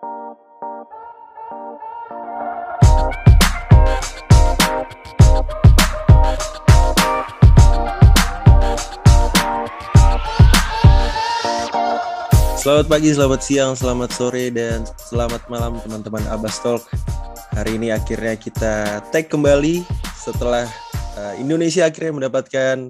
[0.00, 0.16] Selamat
[12.88, 16.80] pagi, selamat siang, selamat sore, dan selamat malam teman-teman Abbas Talk.
[17.52, 19.84] Hari ini akhirnya kita tag kembali
[20.16, 20.64] setelah
[21.20, 22.88] uh, Indonesia akhirnya mendapatkan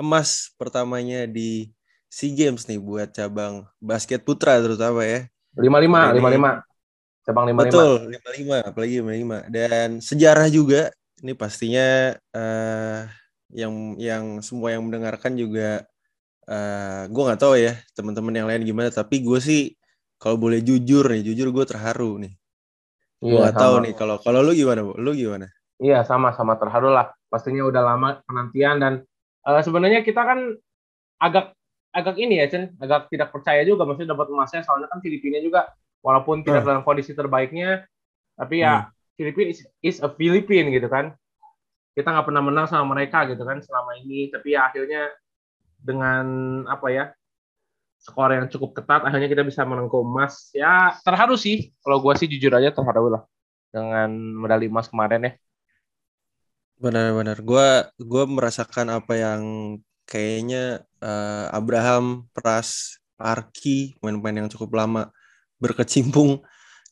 [0.00, 1.68] emas pertamanya di
[2.08, 5.28] SEA Games nih buat cabang basket putra terutama ya.
[5.56, 7.26] 55, ini, 55.
[7.26, 7.60] Cabang 55.
[7.64, 9.50] Betul, 55, apalagi 55.
[9.50, 10.92] Dan sejarah juga,
[11.24, 13.08] ini pastinya uh,
[13.54, 15.86] yang yang semua yang mendengarkan juga
[16.50, 19.74] uh, eh, gue nggak tahu ya teman-teman yang lain gimana tapi gue sih
[20.18, 22.32] kalau boleh jujur nih jujur gue terharu nih
[23.22, 25.48] gue iya, tahu nih kalau kalau lu gimana bu lu gimana
[25.80, 28.92] iya sama sama terharu lah pastinya udah lama penantian dan
[29.46, 30.38] uh, sebenarnya kita kan
[31.16, 31.55] agak
[31.96, 34.60] agak ini ya Chen agak tidak percaya juga maksudnya dapat emasnya.
[34.68, 35.72] Soalnya kan Filipina juga
[36.04, 36.68] walaupun tidak hmm.
[36.68, 37.88] dalam kondisi terbaiknya
[38.36, 39.16] tapi ya hmm.
[39.16, 41.16] Filipina is, is a Philippine gitu kan.
[41.96, 44.28] Kita nggak pernah menang sama mereka gitu kan selama ini.
[44.28, 45.08] Tapi ya akhirnya
[45.80, 46.26] dengan
[46.68, 47.04] apa ya
[47.96, 50.52] skor yang cukup ketat akhirnya kita bisa menengku emas.
[50.52, 51.72] Ya terharu sih.
[51.80, 53.24] Kalau gue sih jujur aja terharu lah
[53.72, 55.32] dengan medali emas kemarin ya.
[56.76, 57.40] Benar-benar.
[57.40, 59.42] Gue gue merasakan apa yang
[60.04, 65.08] kayaknya uh, Abraham Pras Arki pemain-pemain yang cukup lama
[65.56, 66.42] berkecimpung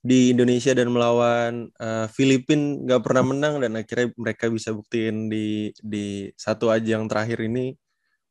[0.05, 5.73] di Indonesia dan melawan uh, Filipina nggak pernah menang dan akhirnya mereka bisa buktiin di
[5.81, 7.73] di satu ajang terakhir ini.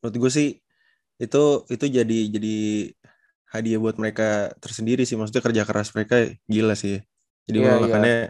[0.01, 0.49] Menurut gue sih
[1.17, 2.57] itu itu jadi jadi
[3.53, 5.17] hadiah buat mereka tersendiri sih.
[5.17, 7.01] Maksudnya kerja keras mereka gila sih.
[7.49, 8.17] Jadi yeah, makanya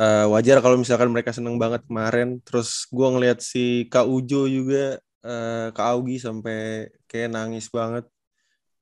[0.00, 2.40] uh, wajar kalau misalkan mereka seneng banget kemarin.
[2.44, 8.08] Terus gue ngeliat si Kak Ujo juga uh, Kak Augi sampai kayak nangis banget.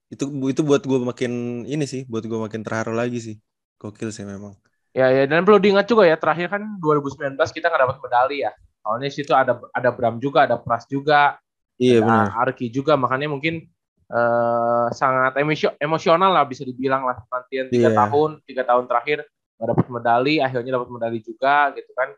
[0.06, 3.36] Itu itu buat gue makin ini sih buat gue makin terharu lagi sih.
[3.82, 4.54] Gokil sih memang.
[4.94, 8.54] Ya ya dan perlu diingat juga ya terakhir kan 2019 kita nggak dapat medali ya.
[8.80, 11.36] Soalnya situ ada ada Bram juga ada Pras juga
[11.76, 12.32] Iya benar.
[12.32, 12.96] Arki juga.
[12.96, 13.68] Makanya mungkin
[14.08, 17.20] uh, sangat emosio emosional lah bisa dibilang lah.
[17.28, 17.96] Nantian tiga yeah.
[17.96, 19.18] tahun tiga tahun terakhir
[19.56, 22.08] nggak dapat medali akhirnya dapat medali juga gitu kan.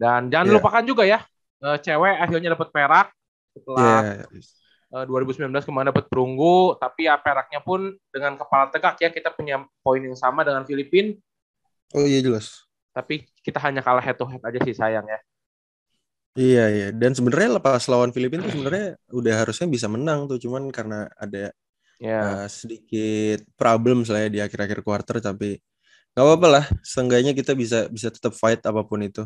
[0.00, 0.56] Dan jangan yeah.
[0.56, 1.18] lupakan juga ya
[1.66, 3.06] uh, cewek akhirnya dapat perak
[3.60, 5.04] setelah yeah.
[5.04, 9.62] uh, 2019 kemarin dapat perunggu tapi ya peraknya pun dengan kepala tegak ya kita punya
[9.84, 11.12] poin yang sama dengan Filipina
[11.92, 15.20] oh iya jelas tapi kita hanya kalah head to head aja sih sayang ya
[16.38, 20.70] Iya iya dan sebenarnya lepas lawan Filipina tuh sebenarnya udah harusnya bisa menang tuh cuman
[20.70, 21.50] karena ada
[21.98, 22.46] yeah.
[22.46, 25.58] uh, sedikit problem lah ya di akhir-akhir quarter tapi
[26.14, 29.22] nggak apa-apa lah seenggaknya kita bisa bisa tetap fight apa pun itu.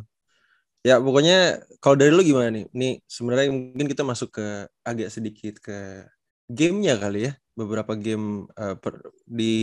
[0.85, 2.69] Ya pokoknya kalau dari lu gimana nih?
[2.77, 6.05] Nih sebenarnya mungkin kita masuk ke agak sedikit ke
[6.45, 9.55] gamenya kali ya beberapa game uh, per, di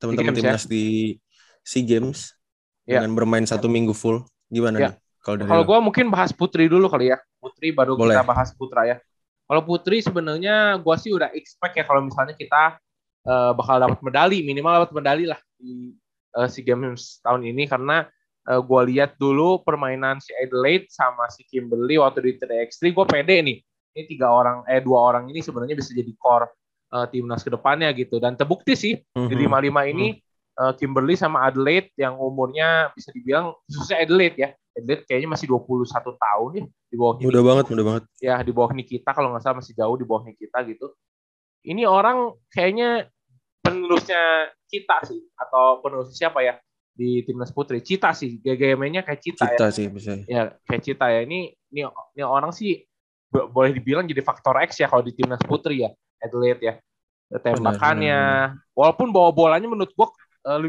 [0.00, 0.72] teman-teman timnas ya?
[0.72, 0.86] di
[1.60, 2.32] SEA Games
[2.88, 3.04] yeah.
[3.04, 4.90] dengan bermain satu minggu full gimana yeah.
[4.96, 4.96] nih?
[5.24, 7.20] Kalau kalau gue mungkin bahas Putri dulu kali ya.
[7.40, 8.16] Putri baru Boleh.
[8.16, 8.96] kita bahas Putra ya.
[9.44, 12.80] Kalau Putri sebenarnya gue sih udah expect ya kalau misalnya kita
[13.28, 15.92] uh, bakal dapat medali minimal dapat medali lah di
[16.36, 18.08] uh, SEA Games tahun ini karena
[18.48, 23.06] uh, eh, gue lihat dulu permainan si Adelaide sama si Kimberly waktu di 3x3 gue
[23.08, 23.58] pede nih.
[23.94, 26.50] Ini tiga orang eh dua orang ini sebenarnya bisa jadi core
[26.90, 29.28] uh, timnas ke depannya gitu dan terbukti sih mm-hmm.
[29.30, 30.18] di lima lima ini
[30.58, 35.86] uh, Kimberly sama Adelaide yang umurnya bisa dibilang khususnya Adelaide ya Adelaide kayaknya masih 21
[36.18, 37.42] tahun ya di bawah Mudah Nikita.
[37.42, 38.04] banget, mudah banget.
[38.22, 40.86] Ya, di bawah Nikita kalau nggak salah masih jauh di bawah Nikita gitu.
[41.66, 43.10] Ini orang kayaknya
[43.62, 46.54] penerusnya Cita sih atau penerus siapa ya
[46.94, 49.74] di timnas putri Cita sih GGM-nya kayak Cita, Cita ya.
[49.74, 50.14] sih bisa.
[50.30, 51.26] Ya, kayak Cita ya.
[51.26, 52.80] Ini ini ini orang sih
[53.30, 55.90] boleh dibilang jadi faktor X ya kalau di timnas putri ya
[56.22, 56.74] Adelaide ya
[57.34, 60.06] tembakannya walaupun bawa bolanya menurut gua
[60.46, 60.62] uh,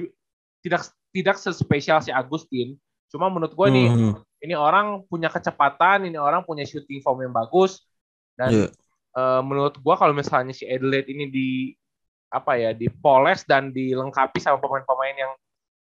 [0.66, 2.74] tidak tidak sespesial si Agustin
[3.16, 4.14] Cuma menurut nih, hmm.
[4.44, 7.80] ini orang punya kecepatan, ini orang punya shooting form yang bagus.
[8.36, 8.68] Dan yeah.
[8.68, 8.68] Iya.
[9.16, 11.50] uh, menurut gue kalau misalnya si Adelaide ini di
[12.28, 15.32] apa ya, dipoles dan dilengkapi sama pemain-pemain yang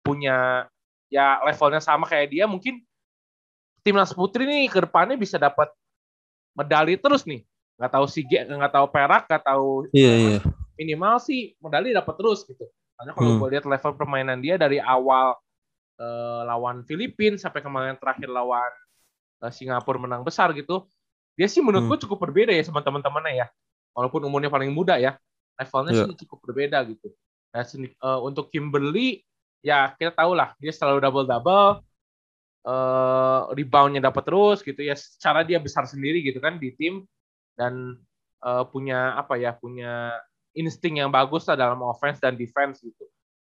[0.02, 0.66] punya
[1.08, 2.82] ya levelnya sama kayak dia, mungkin
[3.82, 5.70] timnas putri nih ke depannya bisa dapat
[6.54, 7.42] medali terus nih.
[7.78, 10.42] Nggak tahu si nggak tahu perak, nggak tahu yeah, yeah.
[10.78, 12.66] minimal sih medali dapat terus gitu.
[12.94, 13.40] Karena kalau hmm.
[13.42, 15.34] gue lihat level permainan dia dari awal
[15.98, 18.70] uh, lawan Filipina sampai kemarin terakhir lawan
[19.42, 20.86] uh, Singapura menang besar gitu.
[21.34, 21.90] Dia sih menurut hmm.
[21.90, 23.46] gue cukup berbeda ya sama teman-temannya ya.
[23.92, 25.18] Walaupun umurnya paling muda ya,
[25.58, 26.06] levelnya yeah.
[26.06, 27.10] sih cukup berbeda gitu.
[27.52, 27.66] Nah,
[28.00, 29.20] uh, untuk Kimberly
[29.62, 31.70] ya kita tahu lah dia selalu double double,
[32.66, 34.98] uh, reboundnya dapat terus gitu ya.
[34.98, 37.06] Secara dia besar sendiri gitu kan di tim
[37.54, 37.96] dan
[38.42, 40.18] uh, punya apa ya punya
[40.52, 43.06] insting yang bagus lah dalam offense dan defense gitu.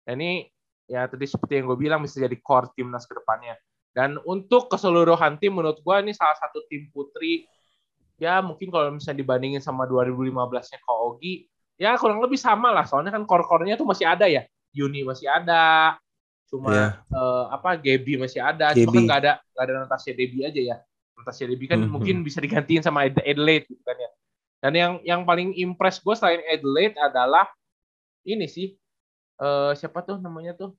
[0.06, 0.46] Nah, ini
[0.84, 3.56] ya tadi seperti yang gue bilang bisa jadi core timnas ke depannya.
[3.94, 7.46] Dan untuk keseluruhan tim menurut gue ini salah satu tim putri
[8.18, 13.10] ya mungkin kalau misalnya dibandingin sama 2015-nya Ko Ogi ya kurang lebih sama lah soalnya
[13.10, 14.46] kan core-core-nya tuh masih ada ya.
[14.74, 15.96] Yuni masih ada,
[16.50, 16.90] cuma yeah.
[17.08, 17.16] Iya.
[17.16, 18.84] uh, apa Gaby masih ada, Gaby.
[18.84, 20.76] cuma kan nggak ada nggak ada Natasha Debbie aja ya.
[21.14, 21.92] Natasha Debbie kan mm -hmm.
[21.94, 24.10] mungkin bisa digantiin sama Adelaide gitu kan ya.
[24.64, 27.46] Dan yang yang paling impress gue selain Adelaide adalah
[28.26, 28.74] ini sih
[29.38, 30.74] uh, siapa tuh namanya tuh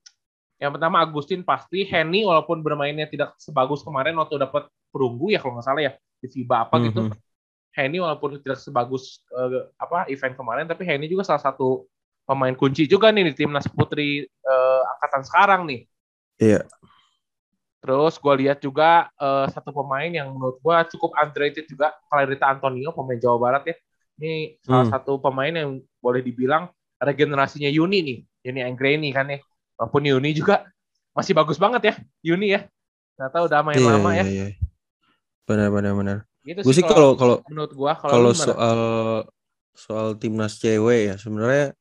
[0.56, 5.60] yang pertama Agustin pasti Henny walaupun bermainnya tidak sebagus kemarin waktu dapat perunggu ya kalau
[5.60, 7.00] nggak salah ya di FIBA apa gitu.
[7.04, 7.24] Mm -hmm.
[7.76, 11.84] Henny walaupun tidak sebagus uh, apa event kemarin tapi Henny juga salah satu
[12.26, 15.80] pemain kunci juga nih di timnas putri uh, angkatan sekarang nih.
[16.42, 16.60] Iya.
[17.80, 22.90] Terus gue lihat juga uh, satu pemain yang menurut gue cukup underrated juga Clarita Antonio
[22.90, 23.76] pemain Jawa Barat ya.
[24.18, 24.94] Ini salah hmm.
[24.96, 26.66] satu pemain yang boleh dibilang
[26.98, 28.18] regenerasinya Yuni nih.
[28.46, 29.42] Yuni Anggreni kan ya
[29.74, 30.62] walaupun Yuni juga
[31.12, 32.60] masih bagus banget ya Yuni ya
[33.34, 34.50] tahu udah main yeah, lama yeah, ya yeah.
[35.48, 38.78] benar benar benar gitu gue sih kalau kalau menurut gua kalau soal
[39.74, 41.74] soal timnas cewek ya sebenarnya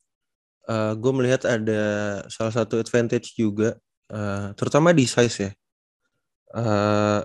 [0.69, 1.83] uh, eh, gue melihat ada
[2.27, 3.77] salah satu advantage juga
[4.13, 5.51] uh, terutama di size ya
[6.57, 7.21] uh,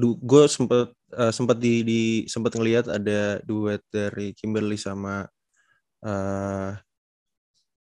[0.00, 2.00] gue sempat uh, sempat di, di
[2.30, 5.26] sempat ngelihat ada duet dari Kimberly sama
[6.06, 6.70] uh,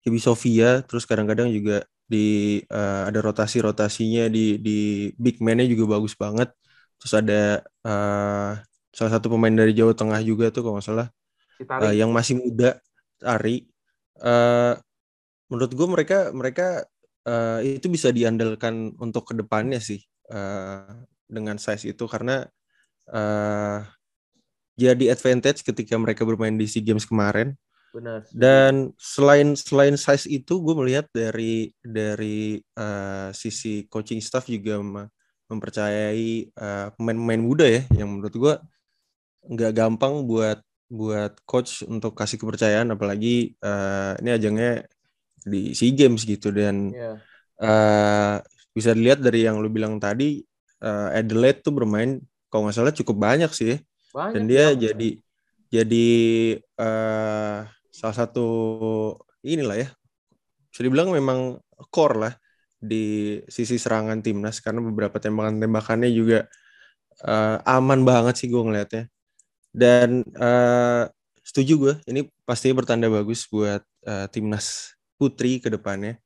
[0.00, 4.78] Kibi Sofia terus kadang-kadang juga di uh, ada rotasi-rotasinya di di
[5.14, 6.50] big man-nya juga bagus banget.
[6.98, 8.58] Terus ada uh,
[8.90, 11.08] salah satu pemain dari Jawa Tengah juga tuh kalau nggak salah
[11.62, 12.82] uh, yang masih muda
[13.22, 13.70] Ari.
[14.18, 14.74] Uh,
[15.50, 16.86] menurut gue mereka mereka
[17.26, 20.00] uh, itu bisa diandalkan untuk ke depannya sih
[20.30, 20.86] uh,
[21.26, 22.04] dengan size itu.
[22.06, 22.46] Karena
[23.10, 23.82] uh,
[24.78, 27.58] jadi advantage ketika mereka bermain di SEA Games kemarin.
[27.90, 28.22] Benar.
[28.30, 34.78] Dan selain selain size itu, gue melihat dari dari uh, sisi coaching staff juga
[35.50, 38.54] mempercayai pemain pemain-pemain muda ya, yang menurut gue
[39.50, 44.86] nggak gampang buat buat coach untuk kasih kepercayaan, apalagi uh, ini ajangnya
[45.44, 47.16] di Sea Games gitu dan yeah.
[47.60, 47.66] Iya.
[47.66, 48.36] uh,
[48.70, 50.40] bisa dilihat dari yang lu bilang tadi,
[50.84, 53.78] uh, Adelaide tuh bermain kalau nggak salah cukup banyak sih, ya.
[54.14, 54.78] banyak, dan dia banyak.
[54.80, 55.08] jadi
[55.70, 56.08] jadi
[56.82, 57.58] uh,
[57.94, 58.48] salah satu
[59.46, 59.88] inilah ya
[60.70, 61.58] bisa dibilang memang
[61.90, 62.34] core lah
[62.80, 66.48] di sisi serangan timnas karena beberapa tembakan-tembakannya juga
[67.28, 69.04] uh, aman banget sih gue ngeliatnya
[69.70, 71.04] dan uh,
[71.44, 76.16] setuju gue ini pasti bertanda bagus buat uh, timnas putri ke depannya.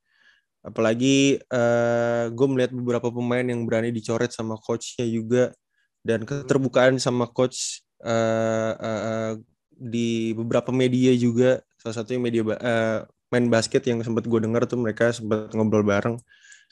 [0.63, 5.53] Apalagi uh, gue melihat beberapa pemain yang berani dicoret sama coachnya juga
[6.07, 9.33] dan keterbukaan sama coach uh, uh,
[9.75, 11.61] di beberapa media juga.
[11.83, 16.17] Salah satunya media uh, main basket yang sempat gue dengar tuh mereka sempat ngobrol bareng.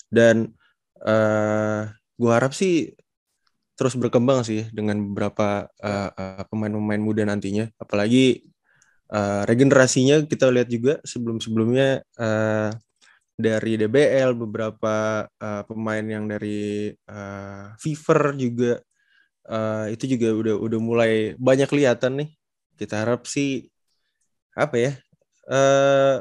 [0.09, 0.57] Dan
[1.05, 2.97] uh, gue harap sih
[3.77, 7.69] terus berkembang sih dengan beberapa uh, pemain-pemain muda nantinya.
[7.77, 8.41] Apalagi
[9.13, 12.73] uh, regenerasinya kita lihat juga sebelum-sebelumnya uh,
[13.37, 18.73] dari DBL beberapa uh, pemain yang dari uh, Fever juga
[19.49, 22.31] uh, itu juga udah udah mulai banyak kelihatan nih.
[22.81, 23.69] Kita harap sih
[24.53, 24.93] apa ya
[25.49, 26.17] eh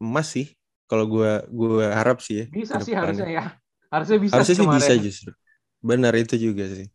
[0.00, 0.48] emas sih
[0.88, 3.44] kalau gue gue harap sih ya bisa sih harusnya ya.
[3.92, 5.30] Harusnya bisa harusnya sih bisa justru.
[5.84, 6.88] Benar itu juga sih.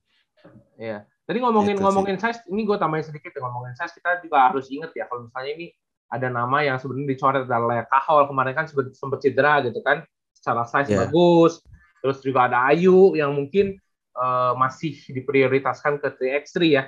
[0.76, 1.06] Iya.
[1.30, 2.34] Tadi ngomongin itu ngomongin sih.
[2.34, 5.52] size, ini gue tambahin sedikit ya ngomongin size kita juga harus inget ya kalau misalnya
[5.62, 5.68] ini
[6.10, 8.66] ada nama yang sebenarnya dicoret adalah Kahol kemarin kan
[8.98, 10.02] sempat cedera gitu kan,
[10.34, 11.06] secara size yeah.
[11.06, 11.62] bagus.
[12.02, 13.78] Terus juga ada Ayu yang mungkin
[14.18, 16.84] uh, masih diprioritaskan ke 3x3 ya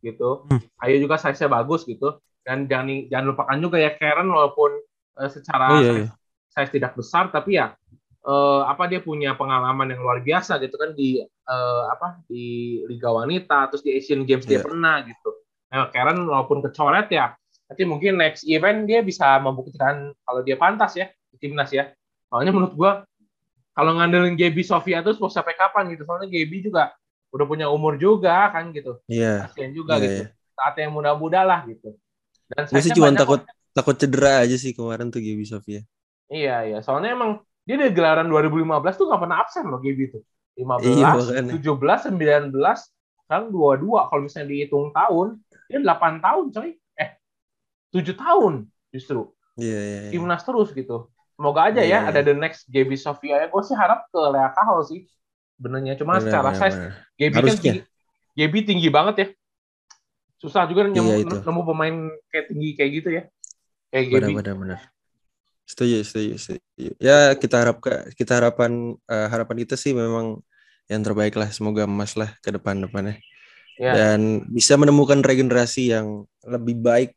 [0.00, 0.48] gitu.
[0.48, 0.64] Hmm.
[0.80, 2.16] Ayo juga size-nya bagus gitu.
[2.40, 4.72] Dan jangan jangan lupakan juga ya Karen walaupun
[5.20, 6.08] uh, secara oh, iya, iya.
[6.08, 6.16] Size,
[6.56, 7.76] size tidak besar tapi ya
[8.26, 13.10] uh, apa dia punya pengalaman yang luar biasa gitu kan di uh, apa di liga
[13.10, 14.58] wanita terus di Asian Games yeah.
[14.58, 14.66] dia iya.
[14.66, 15.30] pernah gitu.
[15.72, 17.32] Nah, Karen walaupun kecoret ya,
[17.72, 21.90] nanti mungkin next event dia bisa membuktikan kalau dia pantas ya di timnas ya.
[22.28, 22.92] Soalnya menurut gua
[23.72, 26.04] kalau ngandelin Gaby Sofia tuh mau sampai kapan gitu.
[26.04, 26.92] Soalnya Gaby juga
[27.32, 29.00] udah punya umur juga kan gitu.
[29.08, 29.48] Iya.
[29.48, 29.48] Yeah.
[29.48, 30.22] Kasian juga yeah, gitu.
[30.28, 30.30] Yeah.
[30.52, 31.96] Saat yang muda-muda lah gitu.
[32.52, 33.40] Dan saya sih cuma takut
[33.72, 35.80] takut cedera aja sih kemarin tuh Gaby Sofia.
[36.28, 36.78] Iya, iya.
[36.84, 40.22] Soalnya emang dia di gelaran 2015 tuh gak pernah absen loh Gaby tuh.
[40.52, 41.16] 15, iya,
[41.48, 42.52] 17, 19,
[43.24, 43.88] sekarang 22.
[44.12, 45.40] Kalau misalnya dihitung tahun,
[45.70, 46.70] dia 8 tahun coy.
[47.00, 47.10] Eh,
[47.88, 49.32] 7 tahun justru.
[49.56, 50.10] Iya, iya, iya.
[50.12, 51.08] Timnas terus gitu.
[51.32, 52.10] Semoga aja yeah, ya yeah.
[52.12, 53.46] ada the next Gaby Sofia ya.
[53.48, 55.08] Gue sih harap ke Lea Kahol sih
[55.62, 56.78] sebenarnya cuma bener, secara bener, size
[57.14, 57.80] Gaby kan tinggi,
[58.34, 59.26] Gaby tinggi banget ya
[60.42, 61.96] susah juga nemu, iya, nemu pemain
[62.34, 63.22] kayak tinggi kayak gitu ya
[63.94, 64.80] kayak Gaby benar benar
[65.66, 66.90] Setuju, setuju, setuju.
[66.98, 70.42] Ya kita harapkan kita harapan uh, harapan kita sih memang
[70.90, 71.48] yang terbaik lah.
[71.48, 73.18] Semoga emas lah ke depan depannya.
[73.80, 73.96] Ya.
[73.96, 77.10] Dan bisa menemukan regenerasi yang lebih baik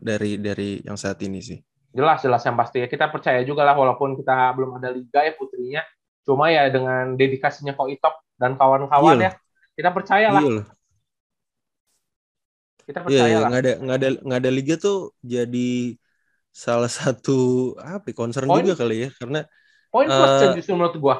[0.00, 1.58] dari dari yang saat ini sih.
[1.92, 2.86] Jelas, jelas yang pasti ya.
[2.86, 5.82] Kita percaya juga lah walaupun kita belum ada liga ya putrinya.
[6.22, 9.32] Cuma ya dengan dedikasinya Ko Itop dan kawan-kawan iya ya,
[9.74, 10.44] kita percaya lah.
[10.44, 10.62] Iya
[12.88, 13.48] kita iya, percaya iya, lah.
[13.52, 15.70] Nggak ada nggak ada nggak ada liga tuh jadi
[16.58, 19.46] salah satu apa ya, concern point, juga kali ya karena
[19.94, 21.16] poin plus uh, justru menurut gua.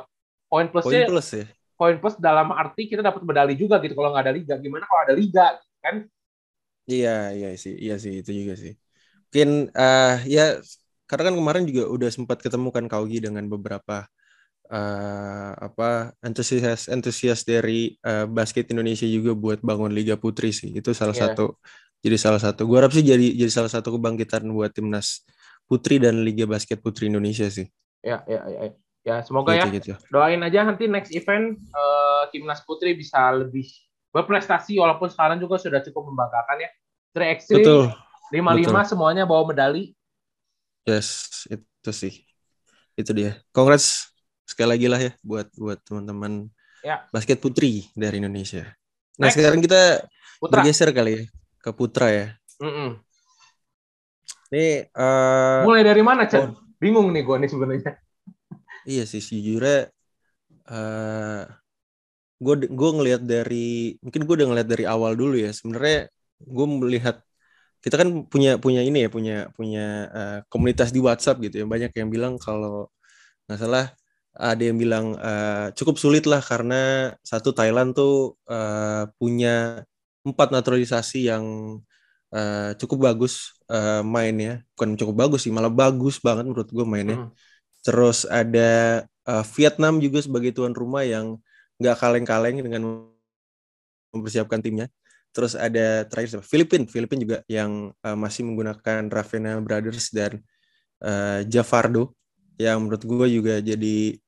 [0.50, 1.46] Poin plusnya poin plus ya.
[1.78, 4.54] Poin plus dalam arti kita dapat medali juga gitu kalau nggak ada liga.
[4.58, 5.46] Gimana kalau ada liga
[5.78, 6.10] kan?
[6.90, 7.78] Iya, iya sih.
[7.78, 8.74] Iya sih itu juga sih.
[9.30, 10.58] Mungkin uh, ya
[11.06, 14.10] karena kan kemarin juga udah sempat ketemu kan Kaugi dengan beberapa
[14.72, 20.92] uh, apa antusias antusias dari uh, basket Indonesia juga buat bangun Liga Putri sih itu
[20.92, 21.32] salah yeah.
[21.32, 21.56] satu
[22.02, 25.26] jadi salah satu gue harap sih jadi jadi salah satu kebangkitan buat timnas
[25.68, 27.66] Putri dan Liga Basket Putri Indonesia sih
[28.02, 28.60] ya ya ya
[29.04, 29.92] ya semoga gitu, ya gitu.
[30.12, 33.66] doain aja nanti next event uh, timnas Putri bisa lebih
[34.12, 36.70] berprestasi walaupun sekarang juga sudah cukup membanggakan ya
[37.16, 37.40] 3 x
[38.28, 39.96] lima lima semuanya bawa medali
[40.84, 42.14] yes itu sih
[42.98, 44.12] itu dia congrats
[44.48, 46.48] sekali lagi lah ya buat buat teman-teman
[46.82, 47.04] ya.
[47.12, 48.64] basket putri dari Indonesia.
[49.20, 49.36] Nah Next.
[49.36, 50.08] sekarang kita
[50.40, 50.64] Putra.
[50.64, 51.22] bergeser kali ya
[51.62, 52.26] ke Putra ya.
[52.58, 52.90] Mm -mm.
[54.48, 56.50] Nih uh, mulai dari mana Chan?
[56.50, 56.56] Oh.
[56.78, 57.92] Bingung nih gue nih sebenarnya.
[58.88, 59.92] Iya sih sejujurnya
[60.72, 61.44] uh,
[62.38, 66.08] gue gue ngelihat dari mungkin gue udah ngelihat dari awal dulu ya sebenarnya
[66.40, 67.20] gue melihat
[67.82, 71.92] kita kan punya punya ini ya punya punya uh, komunitas di WhatsApp gitu ya banyak
[71.94, 72.88] yang bilang kalau
[73.44, 73.86] nggak salah
[74.38, 79.82] ada yang bilang uh, cukup sulit lah karena satu Thailand tuh uh, punya
[80.30, 81.44] empat naturalisasi yang
[82.32, 84.64] uh, cukup bagus uh, mainnya.
[84.76, 87.18] Bukan cukup bagus sih malah bagus banget menurut gue mainnya.
[87.28, 87.32] Hmm.
[87.78, 91.38] terus ada uh, Vietnam juga sebagai tuan rumah yang
[91.78, 93.06] nggak kaleng-kaleng dengan
[94.10, 94.90] mempersiapkan timnya.
[95.30, 100.42] Terus ada terakhir Filipina Filipina juga yang uh, masih menggunakan Ravena Brothers dan
[101.06, 102.18] uh, Javardo
[102.58, 104.18] yang menurut gue juga jadi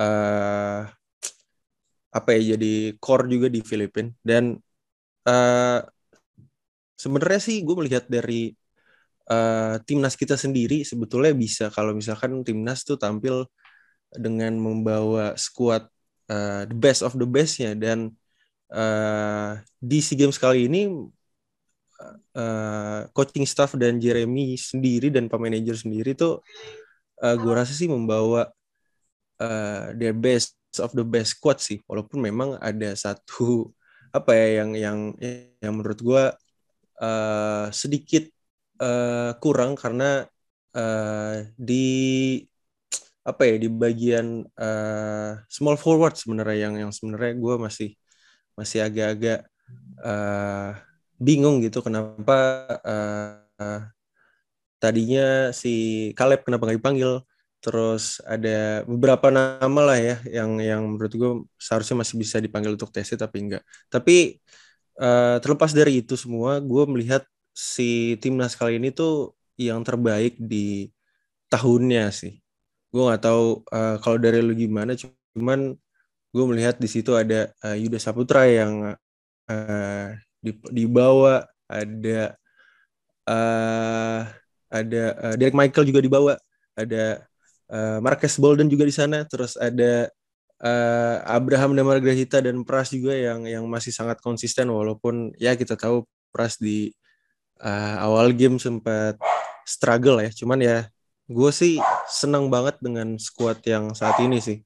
[0.00, 0.88] uh,
[2.08, 4.56] apa ya jadi core juga di Filipina dan
[5.28, 5.84] uh,
[6.96, 8.56] sebenarnya sih gue melihat dari
[9.28, 13.44] uh, timnas kita sendiri sebetulnya bisa kalau misalkan timnas tuh tampil
[14.16, 15.84] dengan membawa squad
[16.32, 18.16] uh, the best of the bestnya dan
[18.72, 20.88] uh, di sea games kali ini
[22.34, 26.40] uh, coaching staff dan Jeremy sendiri dan pemanajer sendiri tuh
[27.20, 28.48] uh, gue rasa sih membawa
[29.42, 31.82] uh, their best of the best squad sih.
[31.88, 33.72] Walaupun memang ada satu
[34.12, 34.98] apa ya yang yang
[35.60, 36.24] yang menurut gue
[37.02, 38.28] uh, sedikit
[38.80, 40.24] uh, kurang karena
[40.74, 41.86] uh, di
[43.28, 47.90] apa ya di bagian uh, small forward sebenarnya yang yang sebenarnya gue masih
[48.56, 49.44] masih agak-agak
[50.00, 50.72] uh,
[51.20, 53.84] bingung gitu kenapa uh,
[54.80, 57.20] tadinya si Caleb kenapa nggak dipanggil
[57.58, 62.90] terus ada beberapa nama lah ya yang yang menurut gue seharusnya masih bisa dipanggil untuk
[62.94, 63.62] tes tapi enggak.
[63.90, 64.38] Tapi
[65.02, 70.90] uh, terlepas dari itu semua gue melihat si timnas kali ini tuh yang terbaik di
[71.50, 72.38] tahunnya sih.
[72.94, 75.74] Gue nggak tahu uh, kalau dari lu gimana cuman
[76.34, 78.94] gue melihat di situ ada uh, Yuda Saputra yang
[79.50, 80.08] uh,
[80.70, 82.38] dibawa ada
[83.26, 84.20] uh,
[84.68, 86.32] ada uh, Derek Michael juga dibawa
[86.78, 87.27] ada
[87.72, 90.08] uh, Marcus Bolden juga di sana terus ada
[90.62, 95.78] uh, Abraham dan Margarita dan Pras juga yang yang masih sangat konsisten walaupun ya kita
[95.78, 96.92] tahu Pras di
[97.62, 99.16] uh, awal game sempat
[99.64, 100.30] struggle ya.
[100.34, 100.86] Cuman ya
[101.28, 104.60] gue sih senang banget dengan squad yang saat ini sih.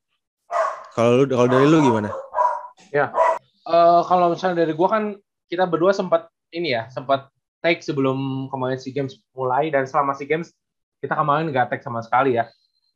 [0.92, 2.10] Kalau kalau dari lu gimana?
[2.92, 3.14] Ya
[3.66, 5.16] uh, kalau misalnya dari gue kan
[5.46, 7.28] kita berdua sempat ini ya sempat
[7.62, 10.50] take sebelum kemarin si games mulai dan selama si games
[10.98, 12.48] kita kemarin nggak take sama sekali ya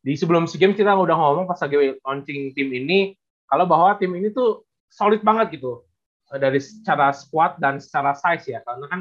[0.07, 3.19] di sebelum SEA Games kita udah ngomong pas lagi launching tim ini
[3.51, 5.83] kalau bahwa tim ini tuh solid banget gitu.
[6.31, 8.63] Eh, dari secara squad dan secara size ya.
[8.63, 9.01] Karena kan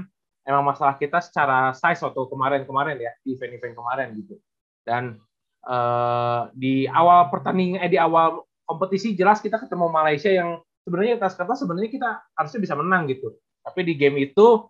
[0.49, 4.41] emang masalah kita secara size waktu kemarin-kemarin ya di event-event kemarin gitu.
[4.81, 5.21] Dan
[5.69, 11.37] uh, di awal pertandingan eh di awal kompetisi jelas kita ketemu Malaysia yang sebenarnya atas
[11.37, 13.33] kata sebenarnya kita harusnya bisa menang gitu.
[13.61, 14.69] Tapi di game itu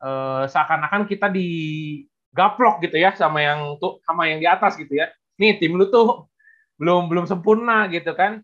[0.00, 1.48] uh, seakan-akan kita di
[2.32, 5.08] gaplok gitu ya sama yang tuh sama yang di atas gitu ya
[5.40, 6.30] nih tim lu tuh
[6.78, 8.42] belum belum sempurna gitu kan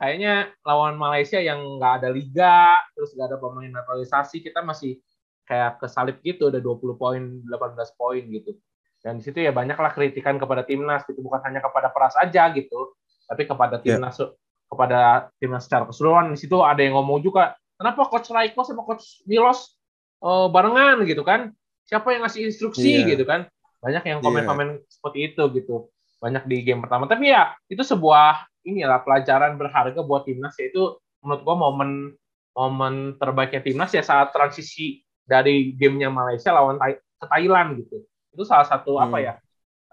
[0.00, 5.00] kayaknya lawan Malaysia yang nggak ada liga terus nggak ada pemain naturalisasi kita masih
[5.44, 8.56] kayak kesalip gitu ada 20 poin 18 poin gitu
[9.00, 12.96] dan di situ ya banyaklah kritikan kepada timnas itu bukan hanya kepada Pras aja gitu
[13.28, 13.96] tapi kepada ya.
[13.96, 14.30] timnas yeah.
[14.68, 15.00] kepada
[15.36, 19.76] timnas secara keseluruhan di situ ada yang ngomong juga kenapa coach Raiko sama coach Milos
[20.24, 21.52] uh, barengan gitu kan
[21.88, 23.08] siapa yang ngasih instruksi yeah.
[23.16, 23.48] gitu kan
[23.80, 24.88] banyak yang komen-komen yeah.
[24.88, 25.88] seperti itu gitu
[26.20, 27.08] banyak di game pertama.
[27.08, 32.12] Tapi ya itu sebuah inilah pelajaran berharga buat timnas yaitu menurut gua momen
[32.52, 38.04] momen terbaiknya timnas ya saat transisi dari gamenya Malaysia lawan ke Thailand gitu.
[38.36, 39.04] Itu salah satu hmm.
[39.08, 39.32] apa ya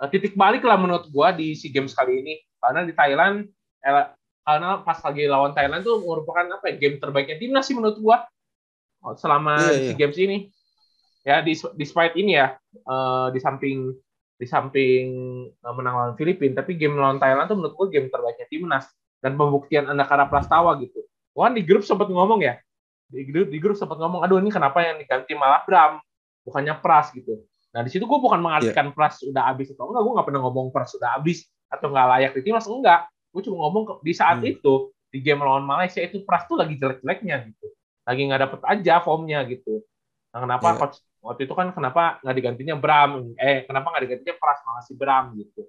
[0.04, 2.36] eh, titik balik lah menurut gua di SEA Games kali ini.
[2.60, 3.48] Karena di Thailand
[3.82, 4.06] eh,
[4.44, 8.28] karena pas lagi lawan Thailand tuh merupakan apa ya, game terbaiknya timnas sih menurut gua.
[9.16, 9.86] Selama yeah, yeah.
[9.96, 10.38] SEA Games ini.
[11.28, 12.56] Ya di despite ini ya
[12.88, 13.92] uh, di samping
[14.38, 15.06] di samping
[15.66, 18.86] uh, menang lawan Filipina tapi game lawan Thailand tuh menurut gua game terbaiknya timnas
[19.18, 21.02] dan pembuktian Andakara Prastawa gitu.
[21.34, 22.58] Wah di grup sempat ngomong ya
[23.08, 26.04] di grup di grup sempat ngomong aduh ini kenapa yang diganti malah Bram
[26.44, 27.40] bukannya Pras gitu
[27.78, 28.96] Nah di situ gue bukan mengartikan yeah.
[28.96, 32.32] Pras udah habis atau enggak, gue nggak pernah ngomong Pras udah habis atau nggak layak
[32.34, 33.06] di timnas enggak.
[33.30, 34.54] Gue cuma ngomong di saat hmm.
[34.58, 37.68] itu di game lawan Malaysia itu Pras tuh lagi jelek-jeleknya gitu,
[38.02, 39.86] lagi nggak dapet aja formnya gitu.
[40.34, 40.78] Nah kenapa yeah.
[40.82, 40.98] coach
[41.28, 43.36] waktu itu kan kenapa nggak digantinya Bram?
[43.36, 45.68] Eh kenapa nggak digantinya Pras malah si Bram gitu?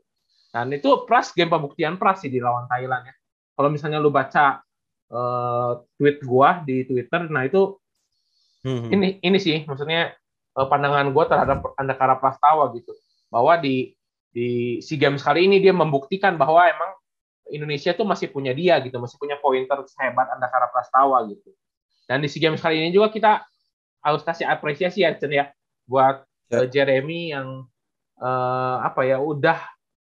[0.54, 3.14] Dan itu Pras game pembuktian Pras sih di lawan Thailand ya.
[3.58, 4.62] Kalau misalnya lu baca
[5.10, 7.74] uh, tweet gua di Twitter, nah itu
[8.62, 8.94] hmm.
[8.94, 10.14] ini ini sih maksudnya
[10.58, 12.90] Eh, pandangan gue terhadap Andakara Prastawa gitu
[13.30, 13.94] bahwa di
[14.34, 16.98] di SEA Games kali ini dia membuktikan bahwa emang
[17.48, 21.54] Indonesia tuh masih punya dia gitu, masih punya pointer sehebat Andakara Prastawa gitu.
[22.10, 23.46] Dan di SEA Games kali ini juga kita
[24.02, 25.50] harus kasih apresiasi ya Chen ya
[25.88, 26.64] buat ya.
[26.64, 27.66] Uh, Jeremy yang
[28.20, 29.58] uh, apa ya udah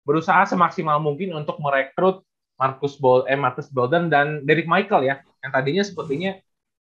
[0.05, 2.25] berusaha semaksimal mungkin untuk merekrut
[2.55, 6.39] Marcus Bol eh Marcus Bolden dan Derek Michael ya yang tadinya sepertinya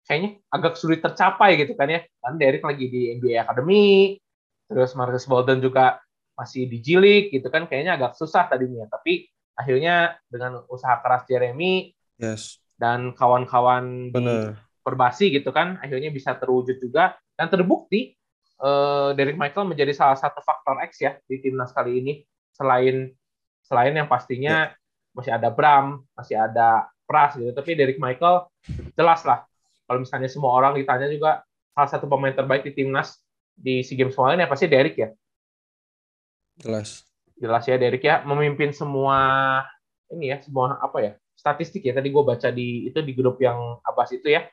[0.08, 2.01] kayaknya agak sulit tercapai gitu kan ya.
[2.24, 4.16] Kan Derek lagi di NBA Academy,
[4.72, 6.00] terus Marcus Bolden juga
[6.39, 8.88] masih di Jilik gitu kan kayaknya agak susah tadinya.
[8.88, 12.63] Tapi akhirnya dengan usaha keras Jeremy yes.
[12.80, 14.56] dan kawan-kawan di
[14.88, 18.15] Perbasi gitu kan akhirnya bisa terwujud juga dan terbukti
[18.63, 22.13] uh, Derek Michael menjadi salah satu faktor X ya di timnas kali ini
[22.56, 23.12] selain
[23.67, 25.12] selain yang pastinya yeah.
[25.12, 28.47] masih ada Bram, masih ada Pras gitu, tapi Derek Michael
[28.95, 29.43] jelas lah
[29.88, 33.15] kalau misalnya semua orang ditanya juga salah satu pemain terbaik di timnas
[33.56, 35.10] di SEA Games kemarin ya pasti Derek ya.
[36.60, 37.08] Jelas.
[37.39, 39.17] Jelas ya Derek ya memimpin semua
[40.12, 43.80] ini ya semua apa ya statistik ya tadi gue baca di itu di grup yang
[43.88, 44.43] Abbas itu ya.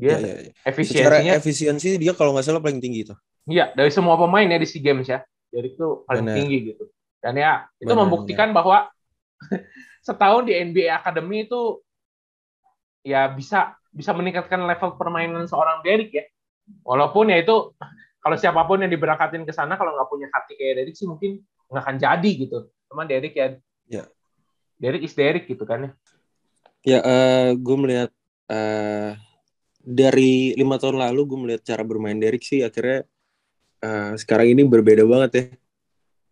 [0.00, 0.52] Dia ya, ya, ya.
[0.64, 1.20] efisiensinya.
[1.20, 3.14] Secara efisiensi dia kalau nggak salah paling tinggi itu.
[3.44, 5.20] Iya dari semua pemain ya di SEA Games ya.
[5.52, 6.36] Derek itu paling Bener.
[6.40, 6.84] tinggi gitu.
[7.20, 8.88] Dan ya itu Bener, membuktikan bahwa
[10.06, 11.84] setahun di NBA Academy itu
[13.04, 16.24] ya bisa bisa meningkatkan level permainan seorang Derek ya.
[16.86, 17.74] Walaupun ya itu
[18.20, 21.44] kalau siapa pun yang diberangkatin ke sana kalau nggak punya hati kayak Derek sih mungkin
[21.68, 22.58] nggak akan jadi gitu.
[22.88, 23.46] Cuman Derek ya,
[23.90, 24.04] ya.
[24.80, 25.92] Derek is Derek gitu kan ya.
[26.80, 28.10] Ya, uh, eh, gue melihat
[28.48, 29.12] uh,
[29.80, 33.08] dari lima tahun lalu gue melihat cara bermain Derek sih akhirnya
[33.80, 35.44] uh, sekarang ini berbeda banget ya.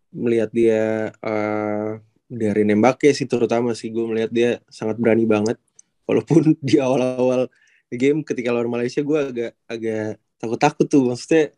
[0.09, 0.83] Melihat dia
[1.21, 5.57] uh, dari nembaknya sih terutama sih gue melihat dia sangat berani banget.
[6.05, 7.49] Walaupun di awal-awal
[7.89, 11.03] game ketika lawan Malaysia gue agak agak takut-takut tuh.
[11.09, 11.53] Maksudnya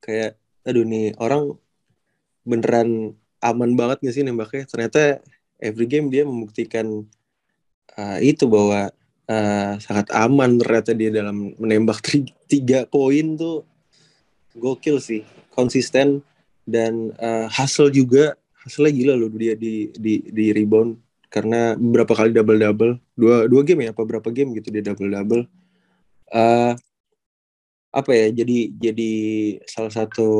[0.00, 1.56] kayak aduh nih orang
[2.44, 4.68] beneran aman banget gak sih nembaknya?
[4.68, 5.24] Ternyata
[5.60, 7.04] every game dia membuktikan
[7.96, 8.92] uh, itu bahwa
[9.30, 12.02] uh, sangat aman ternyata dia dalam menembak
[12.50, 13.62] tiga poin tuh.
[14.58, 15.22] Gokil sih
[15.54, 16.26] konsisten.
[16.66, 20.98] Dan uh, hasil juga hasilnya gila loh dia di di di rebound.
[21.30, 23.90] Karena beberapa kali double double dua dua game ya?
[23.94, 25.42] Apa berapa game gitu dia double double
[26.34, 26.74] uh,
[27.90, 28.26] apa ya?
[28.34, 29.12] Jadi jadi
[29.66, 30.30] salah satu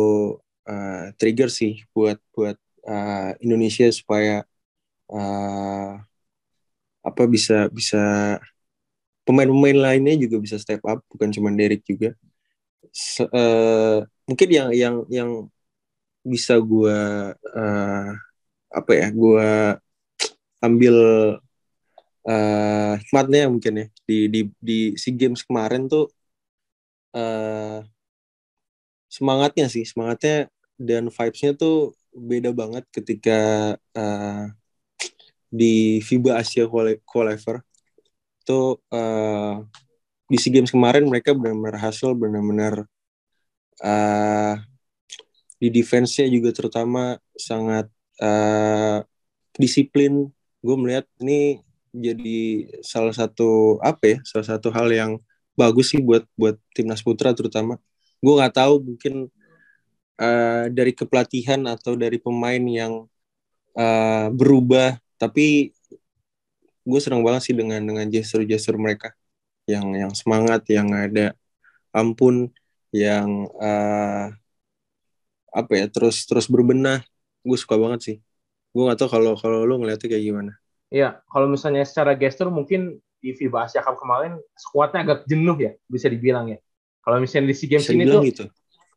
[0.66, 4.42] uh, trigger sih buat buat uh, Indonesia supaya
[5.10, 5.98] uh,
[7.00, 8.36] apa bisa bisa
[9.30, 12.18] pemain-pemain lainnya juga bisa step up bukan cuma Derek juga.
[12.90, 15.30] Se, uh, mungkin yang yang yang
[16.26, 16.98] bisa gue
[17.38, 18.10] uh,
[18.70, 19.48] apa ya gue
[20.60, 20.96] ambil
[22.26, 26.10] uh, hikmatnya mungkin ya di di di si games kemarin tuh
[27.14, 27.80] uh,
[29.06, 33.38] semangatnya sih semangatnya dan vibesnya tuh beda banget ketika
[33.94, 34.44] uh,
[35.50, 36.64] di FIBA Asia
[37.06, 37.62] Qualifier
[38.44, 39.62] tuh uh,
[40.30, 42.86] di SEA Games kemarin mereka benar-benar hasil benar-benar
[43.82, 44.54] uh,
[45.60, 47.90] di defense-nya juga terutama sangat
[48.22, 49.04] uh,
[49.58, 50.30] disiplin.
[50.62, 55.12] Gue melihat ini jadi salah satu apa ya salah satu hal yang
[55.58, 57.76] bagus sih buat buat timnas putra terutama.
[58.22, 59.14] Gue nggak tahu mungkin
[60.20, 63.04] uh, dari kepelatihan atau dari pemain yang
[63.74, 65.76] uh, berubah tapi
[66.90, 69.14] gue senang banget sih dengan dengan gesture-gesture mereka
[69.70, 71.38] yang yang semangat yang ada
[71.94, 72.50] ampun
[72.90, 74.34] yang uh,
[75.54, 77.06] apa ya terus terus berbenah
[77.46, 78.16] gue suka banget sih
[78.74, 80.52] gue gak tau kalau kalau lo ngeliatnya kayak gimana
[80.90, 85.72] Iya, kalau misalnya secara gestur mungkin di FIBA Asia Cup kemarin skuadnya agak jenuh ya,
[85.86, 86.58] bisa dibilang ya.
[87.06, 88.44] Kalau misalnya di SEA Games ini tuh gitu.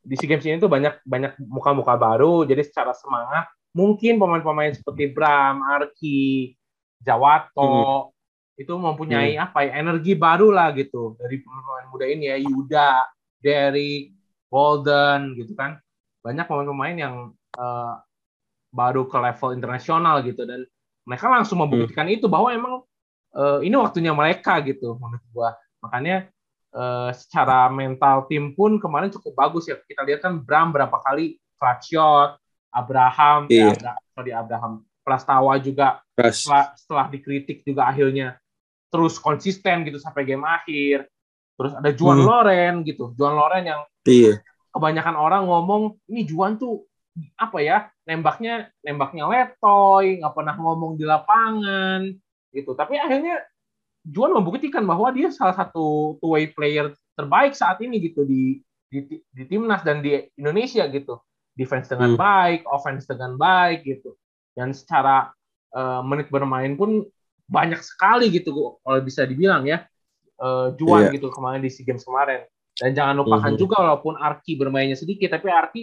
[0.02, 3.46] di SEA Games ini tuh banyak banyak muka-muka baru, jadi secara semangat
[3.78, 6.58] mungkin pemain-pemain seperti Bram, Arki,
[7.04, 8.62] Jawato hmm.
[8.64, 9.46] itu mempunyai hmm.
[9.46, 12.92] apa ya energi baru lah gitu dari pemain muda ini ya Yuda,
[13.44, 14.16] Derek,
[14.48, 15.78] Golden gitu kan
[16.24, 17.16] banyak pemain-pemain yang
[17.60, 17.94] uh,
[18.72, 20.64] baru ke level internasional gitu dan
[21.04, 22.16] mereka langsung membuktikan hmm.
[22.16, 22.76] itu bahwa emang
[23.36, 25.52] uh, ini waktunya mereka gitu menurut gua
[25.84, 26.32] makanya
[26.72, 31.38] uh, secara mental tim pun kemarin cukup bagus ya kita lihat kan Bram berapa kali
[31.60, 32.40] clutch shot
[32.74, 33.76] Abraham yeah.
[33.76, 38.40] ya, sorry Abraham Prastawa juga setelah, setelah dikritik juga akhirnya
[38.88, 41.10] terus konsisten gitu sampai game akhir
[41.58, 42.28] terus ada Juan hmm.
[42.28, 44.38] Loren gitu Juan Loren yang yeah.
[44.74, 46.86] kebanyakan orang ngomong ini Juan tuh
[47.38, 47.78] apa ya
[48.10, 52.10] nembaknya nembaknya letoy nggak pernah ngomong di lapangan
[52.54, 53.42] gitu tapi akhirnya
[54.04, 59.22] Juan membuktikan bahwa dia salah satu two way player terbaik saat ini gitu di di,
[59.26, 61.18] di timnas dan di Indonesia gitu
[61.54, 62.20] defense dengan hmm.
[62.22, 64.14] baik offense dengan baik gitu
[64.54, 65.34] dan secara
[65.74, 67.06] uh, menit bermain pun
[67.50, 69.84] banyak sekali gitu kalau bisa dibilang ya
[70.40, 71.14] uh, Juan yeah.
[71.14, 72.48] gitu kemarin di SEA Games kemarin
[72.80, 73.62] dan jangan lupakan mm -hmm.
[73.62, 75.82] juga walaupun Arki bermainnya sedikit tapi Arki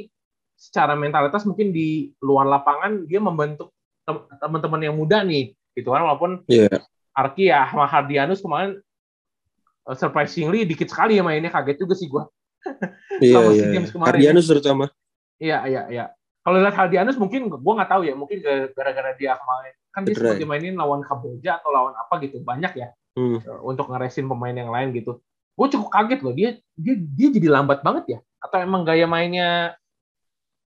[0.61, 3.73] secara mentalitas mungkin di luar lapangan dia membentuk
[4.43, 6.83] teman-teman yang muda nih gitu kan walaupun yeah.
[7.15, 8.79] Arki ya sama Hardianus kemarin
[9.87, 12.27] uh, surprisingly dikit sekali ya mainnya kaget juga sih gua.
[13.21, 13.65] Iya iya.
[13.77, 13.81] iya.
[14.01, 14.89] Hardianus terutama.
[15.37, 16.05] Iya iya iya.
[16.51, 18.43] Kalau lihat Hardianus mungkin gua nggak tahu ya mungkin
[18.75, 22.91] gara-gara dia kemarin kan dia sempat dimainin lawan Kamboja atau lawan apa gitu banyak ya
[23.15, 23.39] hmm.
[23.39, 25.23] Eh, untuk ngeresin pemain yang lain gitu.
[25.55, 29.79] Gue cukup kaget loh dia dia dia jadi lambat banget ya atau emang gaya mainnya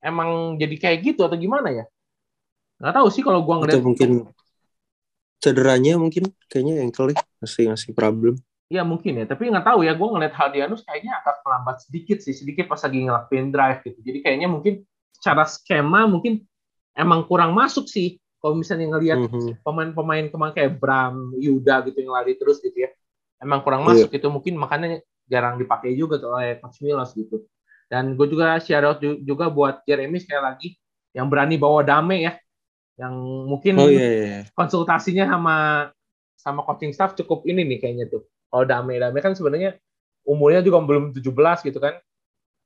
[0.04, 1.86] emang jadi kayak gitu atau gimana ya?
[2.84, 3.80] Nggak tahu sih kalau gua ngeliat.
[3.80, 4.12] Atau mungkin
[5.39, 8.36] cederanya mungkin kayaknya ankle masih masih problem.
[8.68, 9.96] Iya mungkin ya, tapi nggak tahu ya.
[9.96, 14.00] Gue ngeliat Haldianus kayaknya agak melambat sedikit sih, sedikit pas lagi ngelakuin drive gitu.
[14.04, 16.43] Jadi kayaknya mungkin secara skema mungkin
[16.95, 18.19] emang kurang masuk sih.
[18.39, 19.67] Kalau misalnya ngelihat mm-hmm.
[19.67, 22.89] pemain-pemain kemarin kayak Bram, Yuda gitu yang lari terus gitu ya,
[23.43, 23.89] emang kurang yeah.
[24.08, 27.43] masuk itu mungkin makanya jarang dipakai juga tuh oleh Coach Milos gitu.
[27.89, 30.69] Dan gue juga share out juga buat Jeremy sekali lagi
[31.12, 32.34] yang berani bawa Dame ya.
[33.00, 33.15] Yang
[33.48, 34.41] mungkin oh, iya, iya, iya.
[34.56, 35.56] konsultasinya sama
[36.39, 38.24] sama coaching staff cukup ini nih kayaknya tuh.
[38.48, 39.76] Kalau Dame, Dame kan sebenarnya
[40.24, 41.98] umurnya juga belum 17 gitu kan.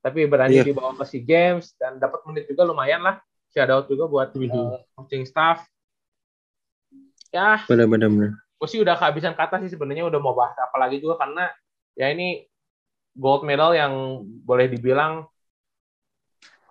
[0.04, 0.68] Tapi berani yeah.
[0.68, 3.24] dibawa ke SEA Games dan dapat menit juga lumayan lah.
[3.56, 4.52] Shout out juga buat mm -hmm.
[4.52, 5.64] uh, coaching staff.
[7.32, 7.64] Ya.
[7.64, 8.36] Benar-benar.
[8.36, 11.48] Gue sih udah kehabisan kata sih sebenarnya udah mau bahas apa lagi juga karena
[11.96, 12.44] ya ini
[13.16, 15.24] gold medal yang boleh dibilang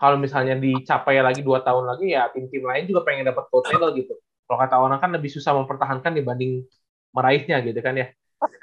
[0.02, 3.94] kalau misalnya dicapai lagi dua tahun lagi ya tim-tim lain juga pengen dapat gold medal
[3.94, 4.18] gitu.
[4.50, 6.66] Kalau kata orang kan lebih susah mempertahankan dibanding
[7.14, 8.10] meraihnya gitu kan ya.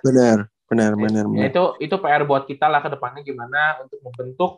[0.03, 1.25] Benar, benar, ya, benar.
[1.33, 4.51] Ya, itu itu PR buat kita lah ke depannya gimana untuk membentuk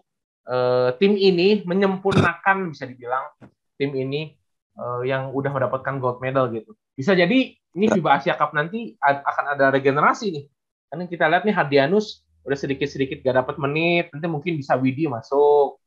[0.45, 3.32] uh, tim ini menyempurnakan bisa dibilang
[3.80, 4.36] tim ini
[4.78, 6.76] uh, yang udah mendapatkan gold medal gitu.
[6.93, 10.45] Bisa jadi ini FIBA Asia Cup nanti akan ada regenerasi nih.
[10.91, 15.80] Karena kita lihat nih Hardianus udah sedikit-sedikit gak dapat menit, nanti mungkin bisa Widi masuk.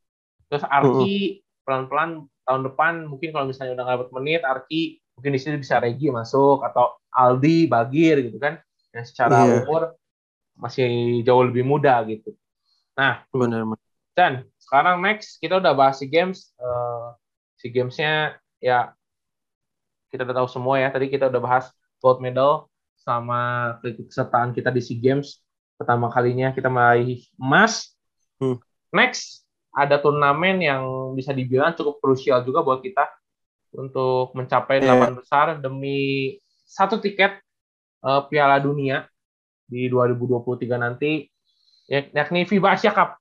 [0.49, 5.41] Terus Arki pelan-pelan tahun depan mungkin kalau misalnya udah gak dapat menit, Arki mungkin di
[5.41, 8.59] sini bisa Regi masuk atau Aldi, Bagir gitu kan,
[8.91, 9.63] yang secara yeah.
[9.63, 9.95] umur
[10.55, 12.35] masih jauh lebih muda gitu.
[12.95, 13.67] Nah, benar.
[14.14, 17.14] Dan sekarang next kita udah bahas si games, uh,
[17.59, 18.95] si gamesnya ya
[20.14, 20.88] kita udah tahu semua ya.
[20.95, 22.71] Tadi kita udah bahas gold medal
[23.05, 27.93] sama kesertaan kita di SEA Games pertama kalinya kita meraih emas.
[28.38, 28.62] Hmm.
[28.95, 33.05] Next ada turnamen yang bisa dibilang cukup krusial juga buat kita
[33.75, 34.83] untuk mencapai iya.
[34.87, 35.19] delapan yeah.
[35.19, 35.99] besar demi
[36.62, 37.43] satu tiket
[38.07, 39.11] uh, Piala Dunia
[39.64, 41.27] di 2023 nanti
[41.88, 43.20] yakni FIBA Asia Cup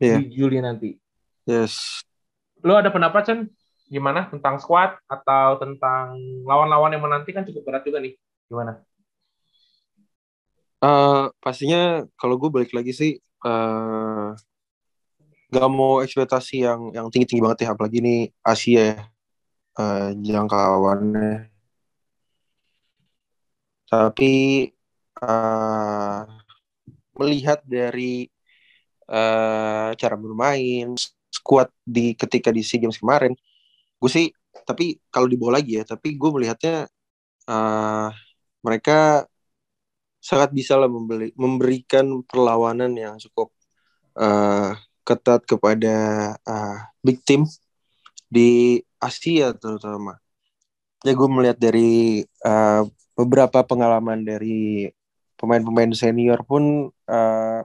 [0.00, 0.20] yeah.
[0.20, 0.96] di Juli nanti.
[1.44, 2.04] Yes.
[2.64, 3.40] Lo ada pendapat Chen
[3.88, 6.16] gimana tentang squad atau tentang
[6.48, 8.16] lawan-lawan yang menanti kan cukup berat juga nih.
[8.48, 8.80] Gimana?
[10.84, 13.12] Uh, pastinya kalau gue balik lagi sih
[13.44, 14.36] uh,
[15.48, 18.96] gak mau ekspektasi yang yang tinggi tinggi banget ya apalagi ini Asia ya
[19.80, 21.48] uh, jangkauannya
[23.88, 24.32] tapi
[25.22, 26.26] uh,
[27.18, 28.26] melihat dari
[29.10, 30.94] uh, cara bermain
[31.30, 33.34] skuad di ketika di SEA Games kemarin,
[33.98, 34.30] gue sih
[34.64, 36.86] tapi kalau dibawa lagi ya, tapi gue melihatnya
[37.50, 38.08] uh,
[38.64, 39.28] mereka
[40.24, 43.52] sangat bisa lah membeli, memberikan perlawanan yang cukup
[44.16, 44.72] uh,
[45.04, 45.96] ketat kepada
[46.48, 47.44] uh, big team
[48.32, 50.16] di Asia terutama.
[51.04, 54.88] Ya gue melihat dari uh, beberapa pengalaman dari
[55.38, 57.60] pemain-pemain senior pun uh,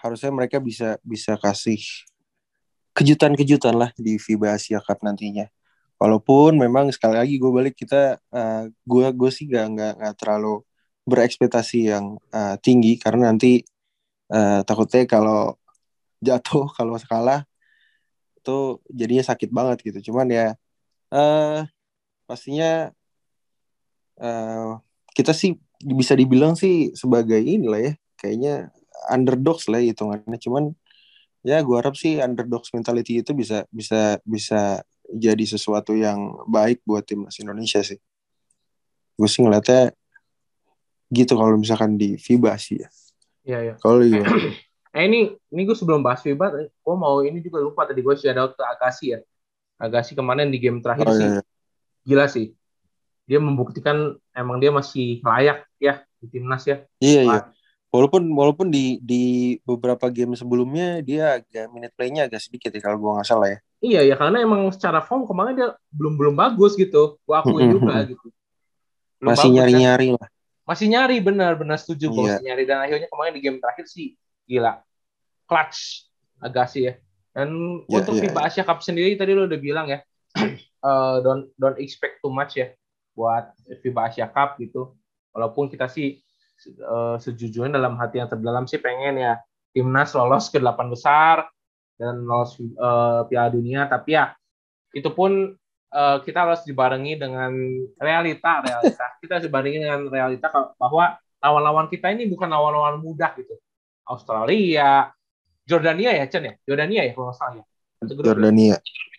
[0.00, 1.80] harusnya mereka bisa bisa kasih
[2.96, 5.44] kejutan-kejutan lah di FIBA Asia Cup nantinya.
[5.96, 10.60] Walaupun memang sekali lagi gue balik kita uh, gue gue sih gak nggak nggak terlalu
[11.08, 13.64] berekspektasi yang uh, tinggi karena nanti
[14.32, 15.56] uh, takutnya kalau
[16.20, 17.44] jatuh kalau kalah
[18.40, 20.12] itu jadinya sakit banget gitu.
[20.12, 20.46] Cuman ya
[21.12, 21.64] uh,
[22.28, 22.92] pastinya
[24.20, 24.80] uh,
[25.16, 28.72] kita sih bisa dibilang sih sebagai inilah ya kayaknya
[29.12, 30.38] underdogs lah hitungannya.
[30.40, 30.72] Cuman
[31.46, 37.06] ya gue harap sih underdogs mentality itu bisa bisa bisa jadi sesuatu yang baik buat
[37.06, 38.00] timnas Indonesia sih.
[39.16, 39.94] Gue sih ngeliatnya
[41.14, 42.88] gitu kalau misalkan di FIBA sih ya.
[43.46, 43.74] Iya iya.
[43.78, 44.26] Kalau iya
[44.96, 48.36] eh ini ini gue sebelum bahas FIBA gue mau ini juga lupa tadi gue shout
[48.36, 49.20] out ke Agassi ya.
[49.76, 51.28] Agassi kemarin di game terakhir oh, sih.
[51.28, 51.42] iya, iya.
[52.06, 52.48] gila sih
[53.26, 56.86] dia membuktikan emang dia masih layak ya di timnas ya.
[57.02, 57.40] Iya iya.
[57.90, 62.98] Walaupun walaupun di di beberapa game sebelumnya dia agak minute playnya agak sedikit ya kalau
[63.02, 63.58] gua nggak salah ya.
[63.82, 67.18] Iya ya karena emang secara form kemarin dia belum belum bagus gitu.
[67.26, 68.30] Gua akui juga gitu.
[69.18, 70.18] Belum masih nyari nyari kan?
[70.22, 70.28] lah.
[70.66, 72.14] Masih nyari benar benar setuju iya.
[72.14, 72.62] masih nyari.
[72.62, 74.14] Dan akhirnya kemarin di game terakhir sih
[74.46, 74.82] gila.
[75.50, 76.06] Clutch
[76.38, 76.94] agak sih ya.
[77.36, 77.48] Dan
[77.90, 78.48] yeah, untuk yeah, FIBA yeah.
[78.48, 80.00] Asia Cup sendiri tadi lo udah bilang ya
[80.80, 82.72] uh, don't don't expect too much ya
[83.16, 84.92] buat FIBA Asia Cup gitu.
[85.32, 86.20] Walaupun kita sih
[86.84, 89.40] uh, sejujurnya dalam hati yang terdalam sih pengen ya
[89.72, 91.48] timnas lolos ke delapan besar
[91.96, 93.88] dan lolos uh, Piala Dunia.
[93.88, 94.36] Tapi ya
[94.92, 95.56] itu pun
[95.96, 97.52] uh, kita harus dibarengi dengan
[97.96, 99.06] realita realita.
[99.24, 100.46] Kita harus dibarengi dengan realita
[100.78, 103.58] bahwa lawan-lawan kita ini bukan lawan-lawan mudah gitu.
[104.06, 105.10] Australia
[105.66, 106.54] Jordania ya Chen ya?
[106.62, 107.64] Jordania ya kalau nggak salah ya?
[108.06, 108.76] Jordania.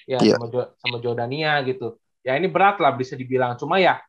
[0.07, 0.39] Ya yeah.
[0.39, 0.47] sama,
[0.79, 3.55] sama Jordania gitu ya ini berat lah bisa dibilang.
[3.55, 4.03] Cuma ya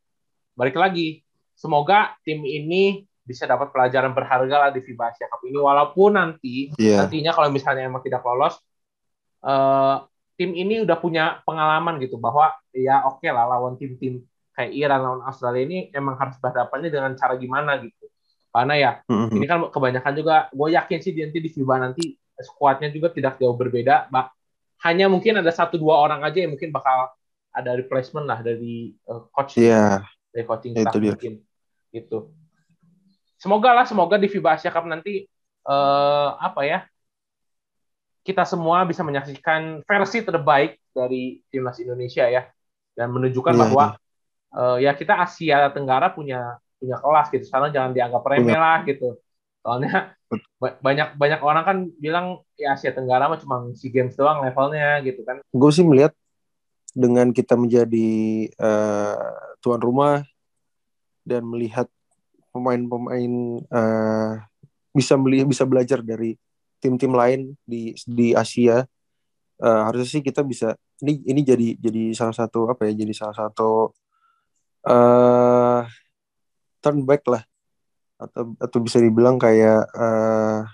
[0.58, 1.22] balik lagi.
[1.54, 5.58] Semoga tim ini bisa dapat pelajaran berharga lah di FIBA Asia Cup ini.
[5.62, 7.06] Walaupun nanti yeah.
[7.06, 8.58] nantinya kalau misalnya emang tidak lolos
[9.46, 10.02] uh,
[10.34, 14.22] tim ini udah punya pengalaman gitu bahwa ya oke okay lah lawan tim-tim
[14.54, 18.06] kayak Iran lawan Australia ini emang harus berhadapannya dengan cara gimana gitu.
[18.50, 19.34] Karena ya mm-hmm.
[19.38, 22.04] ini kan kebanyakan juga gue yakin sih nanti di FIBA nanti
[22.38, 24.30] skuadnya juga tidak jauh berbeda bah,
[24.86, 27.10] hanya mungkin ada satu dua orang aja yang mungkin bakal
[27.54, 30.04] ada replacement lah dari uh, coach yeah.
[30.30, 31.42] dari coaching staff mungkin
[31.90, 32.30] gitu.
[33.38, 35.26] Semoga lah semoga di FIBA Asia Cup nanti
[35.66, 36.78] uh, apa ya
[38.26, 42.44] kita semua bisa menyaksikan versi terbaik dari timnas Indonesia ya.
[42.98, 44.06] Dan menunjukkan yeah, bahwa yeah.
[44.48, 47.44] Uh, ya kita Asia Tenggara punya punya kelas gitu.
[47.46, 49.14] Sekarang jangan dianggap remeh lah gitu.
[49.62, 50.18] Soalnya
[50.58, 52.26] banyak banyak orang kan bilang
[52.58, 55.38] ya Asia Tenggara mah cuma si games doang levelnya gitu kan.
[55.54, 56.16] Gue sih melihat
[56.98, 58.10] dengan kita menjadi
[58.58, 60.26] uh, tuan rumah
[61.22, 61.86] dan melihat
[62.50, 64.42] pemain-pemain uh,
[64.90, 66.34] bisa melihat bisa belajar dari
[66.82, 68.82] tim-tim lain di di Asia
[69.62, 73.36] uh, harusnya sih kita bisa ini ini jadi jadi salah satu apa ya jadi salah
[73.46, 73.94] satu
[74.86, 75.80] uh,
[76.82, 77.42] turn back lah.
[78.18, 80.66] Atau atau bisa dibilang kayak uh,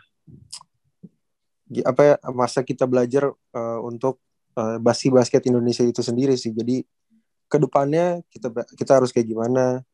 [1.84, 4.23] apa ya masa kita belajar uh, untuk
[4.58, 6.82] uh, basi basket Indonesia itu sendiri sih jadi
[7.46, 9.84] ke depannya kita kita harus kayak gimana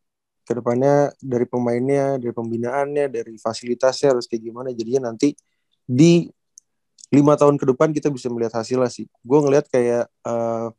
[0.50, 4.74] ke depannya dari pemainnya, dari pembinaannya, dari fasilitasnya harus kayak gimana.
[4.74, 5.38] Jadinya nanti
[5.86, 6.26] di
[7.14, 9.06] lima tahun ke depan kita bisa melihat hasilnya sih.
[9.22, 10.74] Gue ngelihat kayak uh,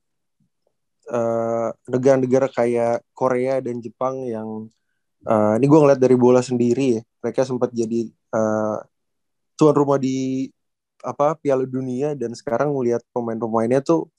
[1.08, 4.68] uh, negara-negara kayak Korea dan Jepang yang
[5.24, 7.02] uh, ini gue ngeliat dari bola sendiri ya.
[7.24, 8.84] Mereka sempat jadi uh,
[9.56, 10.52] tuan rumah di
[11.02, 14.10] apa Piala Dunia dan sekarang melihat pemain-pemainnya tuh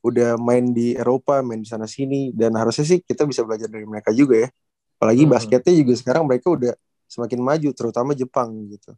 [0.00, 3.84] udah main di Eropa, main di sana sini dan harusnya sih kita bisa belajar dari
[3.84, 4.48] mereka juga ya.
[4.96, 5.32] Apalagi hmm.
[5.32, 6.72] basketnya juga sekarang mereka udah
[7.10, 8.96] semakin maju, terutama Jepang gitu.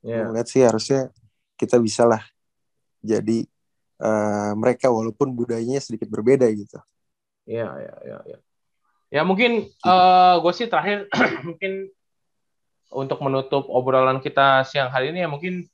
[0.00, 0.30] Yeah.
[0.30, 1.12] Melihat sih harusnya
[1.58, 2.22] kita bisa lah
[3.02, 3.44] jadi
[4.02, 6.78] uh, mereka walaupun budayanya sedikit berbeda gitu.
[7.48, 8.18] Iya, iya, iya.
[8.28, 8.38] Ya.
[9.08, 11.08] ya mungkin uh, eh, gue sih terakhir
[11.48, 11.88] mungkin
[12.92, 15.64] untuk menutup obrolan kita siang hari ini ya mungkin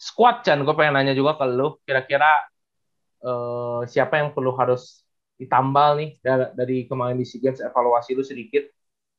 [0.00, 2.48] squad Chan gue pengen nanya juga ke lu kira-kira
[3.20, 5.04] uh, siapa yang perlu harus
[5.36, 8.64] ditambal nih dari, dari kemarin di SEA Games evaluasi lu sedikit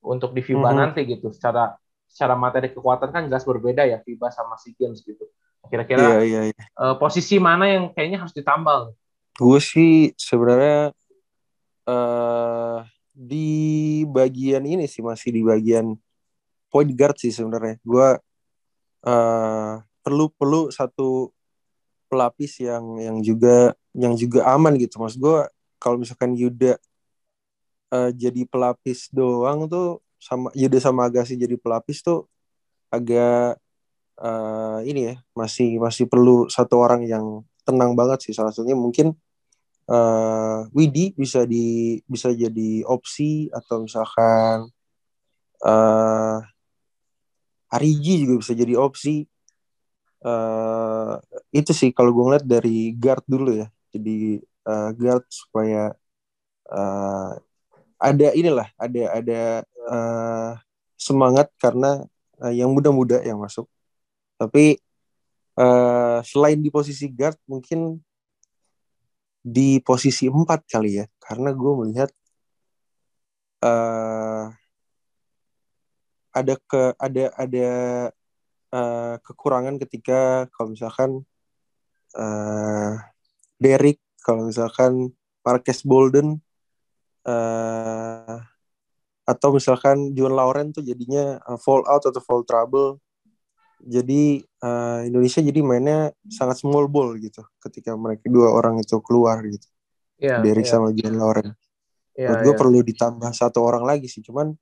[0.02, 0.82] untuk di FIBA mm -hmm.
[0.82, 1.78] nanti gitu secara
[2.10, 5.30] secara materi kekuatan kan jelas berbeda ya FIBA sama SEA Games gitu
[5.70, 6.56] Kira-kira Iya, iya, iya.
[6.58, 8.98] eh, posisi mana yang kayaknya harus ditambal?
[9.38, 10.96] Gue sih sebenarnya
[11.86, 12.80] eh
[13.12, 13.50] di
[14.08, 15.94] bagian ini sih masih di bagian
[16.72, 17.78] point guard sih sebenarnya.
[17.86, 18.18] Gue
[19.06, 21.32] eh perlu perlu satu
[22.12, 25.00] pelapis yang yang juga yang juga aman gitu.
[25.00, 25.48] Mas gue
[25.82, 26.78] kalau misalkan Yuda
[27.96, 32.28] eh, jadi pelapis doang tuh sama Yuda sama Agassi jadi pelapis tuh
[32.94, 33.58] agak
[34.22, 39.16] eh, ini ya masih masih perlu satu orang yang tenang banget sih salah satunya mungkin
[39.92, 44.70] eh Widi bisa di bisa jadi opsi atau misalkan
[45.66, 46.38] eh
[47.72, 49.24] Arigi juga bisa jadi opsi
[50.22, 51.14] eh
[51.60, 53.68] itu sih kalau gue ngeliat dari guard dulu ya.
[53.94, 55.92] Jadi eh, guard supaya
[56.72, 57.32] eh,
[58.02, 60.52] ada inilah ada ada eh,
[60.98, 62.06] semangat karena
[62.44, 63.68] eh, yang muda-muda yang masuk.
[64.40, 64.78] Tapi
[65.60, 67.98] eh, selain di posisi guard mungkin
[69.42, 71.06] di posisi 4 kali ya.
[71.22, 72.10] Karena gue melihat
[73.62, 74.46] eh
[76.32, 77.68] ada ke ada ada
[78.72, 81.24] eh, kekurangan ketika kalau misalkan
[82.16, 82.94] eh
[83.62, 85.14] Derek kalau misalkan
[85.46, 86.40] Marques Bolden
[87.28, 88.38] eh
[89.22, 93.00] atau misalkan Juan Lauren tuh jadinya eh, fall out atau fall trouble
[93.82, 99.40] jadi eh, Indonesia jadi mainnya sangat small ball gitu ketika mereka dua orang itu keluar
[99.46, 99.68] gitu
[100.22, 100.38] Iya.
[100.46, 101.50] Derek iya, sama Juan Lauren
[102.14, 102.62] iya, menurut gue iya.
[102.62, 104.54] perlu ditambah satu orang lagi sih cuman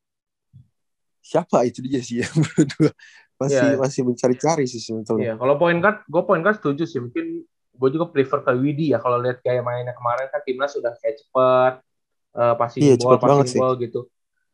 [1.19, 2.91] siapa itu dia sih ya menurut gue
[3.39, 3.79] masih Iya.
[3.79, 6.99] masih mencari-cari sih sebetulnya Iya, kalau point guard, gue point guard setuju sih.
[6.99, 8.99] Mungkin gue juga prefer ke Widi ya.
[8.99, 11.73] Kalau lihat kayak mainnya kemarin kan timnas sudah kayak cepet,
[12.35, 13.59] eh, passing Iya, ball, cepet banget passing sih.
[13.63, 13.99] ball gitu.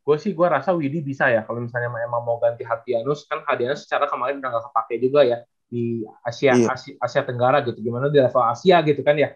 [0.06, 1.42] Gue sih gue rasa Widi bisa ya.
[1.42, 5.42] Kalau misalnya emang mau ganti Hardianus, kan Hardianus secara kemarin udah gak kepake juga ya
[5.66, 6.70] di Asia, Iya.
[6.70, 7.82] Asia Asia Tenggara gitu.
[7.82, 9.34] Gimana di level Asia gitu kan ya.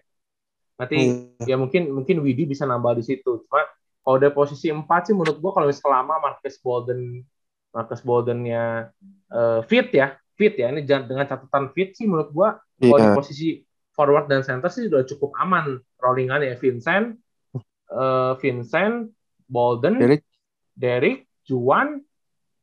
[0.78, 0.96] Nanti
[1.42, 1.50] Iya.
[1.50, 3.42] ya mungkin mungkin Widi bisa nambah di situ.
[3.50, 3.66] Cuma
[4.00, 7.26] kalau udah posisi 4 sih menurut gue kalau misalnya lama Marcus Bolden
[7.74, 8.94] Marcus Boldennya
[9.30, 10.70] eh, fit ya, fit ya.
[10.70, 12.48] Ini dengan catatan fit sih menurut gue
[12.80, 13.48] kalau di posisi
[13.90, 17.18] forward dan center sih udah cukup aman rollingan ya Vincent,
[17.92, 19.12] eh, Vincent,
[19.44, 20.22] Bolden, Derek
[20.72, 22.00] Derek, Juan,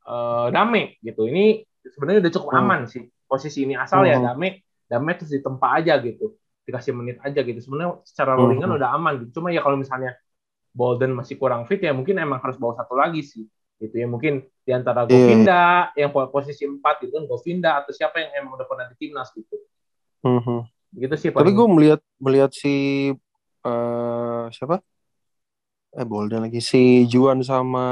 [0.07, 1.27] eh, Dame gitu.
[1.29, 2.61] Ini sebenarnya udah cukup Hmm.
[2.65, 4.33] aman sih posisi ini asal ya Hmm.
[4.33, 7.59] Dame, Dame terus ditempa aja gitu, dikasih menit aja gitu.
[7.59, 8.47] Sebenarnya secara Hmm.
[8.47, 9.39] rollingan udah aman gitu.
[9.39, 10.15] Cuma ya kalau misalnya
[10.71, 13.45] Bolden masih kurang fit ya mungkin emang harus bawa satu lagi sih.
[13.77, 15.13] Gitu ya mungkin di antara Iya.
[15.13, 15.61] Govinda
[15.93, 19.29] yang po- posisi 4 gitu kan Govinda atau siapa yang emang udah pernah di timnas
[19.37, 19.55] gitu.
[20.25, 20.65] Mhm.
[20.97, 21.55] Gitu sih Tapi paling.
[21.55, 22.75] gue melihat melihat si
[23.61, 24.81] eh siapa?
[25.93, 27.85] Eh Bolden lagi si Juan sama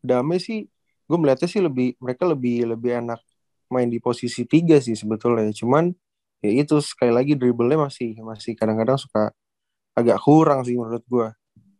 [0.00, 0.64] Dame sih,
[1.04, 3.20] gue melihatnya sih lebih mereka lebih lebih enak
[3.68, 5.52] main di posisi tiga sih sebetulnya.
[5.52, 5.92] Cuman
[6.40, 9.28] ya itu sekali lagi dribblenya masih masih kadang-kadang suka
[9.92, 11.28] agak kurang sih menurut gue.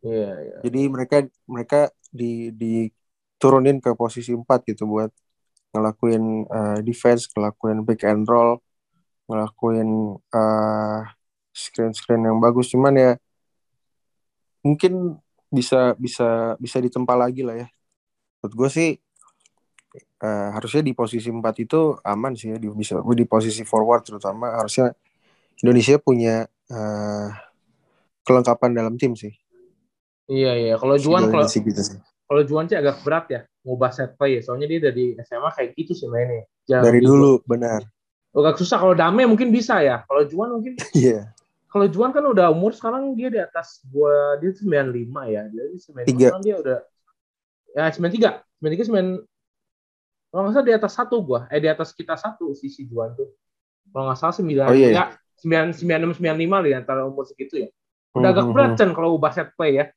[0.04, 0.56] Iya, iya.
[0.64, 1.16] Jadi mereka
[1.48, 5.10] mereka di diturunin ke posisi 4 gitu buat
[5.70, 8.58] ngelakuin eh, defense, ngelakuin pick and roll,
[9.30, 11.00] ngelakuin eh,
[11.54, 12.70] screen-screen yang bagus.
[12.74, 13.12] Cuman ya
[14.66, 15.16] mungkin
[15.50, 17.68] bisa bisa bisa ditempa lagi lah ya.
[18.42, 18.90] Menurut gue sih
[20.20, 24.58] eh, harusnya di posisi 4 itu aman sih ya di bisa di posisi forward terutama
[24.58, 24.94] harusnya
[25.62, 27.28] Indonesia punya eh,
[28.24, 29.32] kelengkapan dalam tim sih.
[30.30, 30.74] Iya, iya.
[30.78, 31.98] Kalau Juan kalau gitu sih.
[32.24, 34.46] kalau Juan sih agak berat ya ngubah set play ya.
[34.46, 36.46] Soalnya dia dari SMA kayak gitu sih mainnya.
[36.64, 37.82] Jangan Dari di- dulu benar.
[38.30, 40.06] Agak susah kalau Dame mungkin bisa ya.
[40.06, 41.34] Kalau Juan mungkin Iya.
[41.66, 44.94] kalau Juan kan udah umur sekarang dia di atas gua dia 95
[45.26, 45.42] ya.
[45.44, 46.26] Jadi 95 Tiga.
[46.30, 46.78] sekarang dia udah
[47.70, 48.46] ya 93.
[48.62, 49.26] 93 9
[50.30, 51.40] kalau nggak salah di atas satu gua.
[51.46, 53.34] Eh di atas kita satu sisi Juan tuh.
[53.90, 55.04] Kalau nggak salah 9 Oh, iya, ya,
[55.42, 57.68] 9 96 95 di antara umur segitu ya.
[58.14, 58.54] Udah agak Mhm.
[58.54, 59.90] berat Chan kalau ubah set play ya.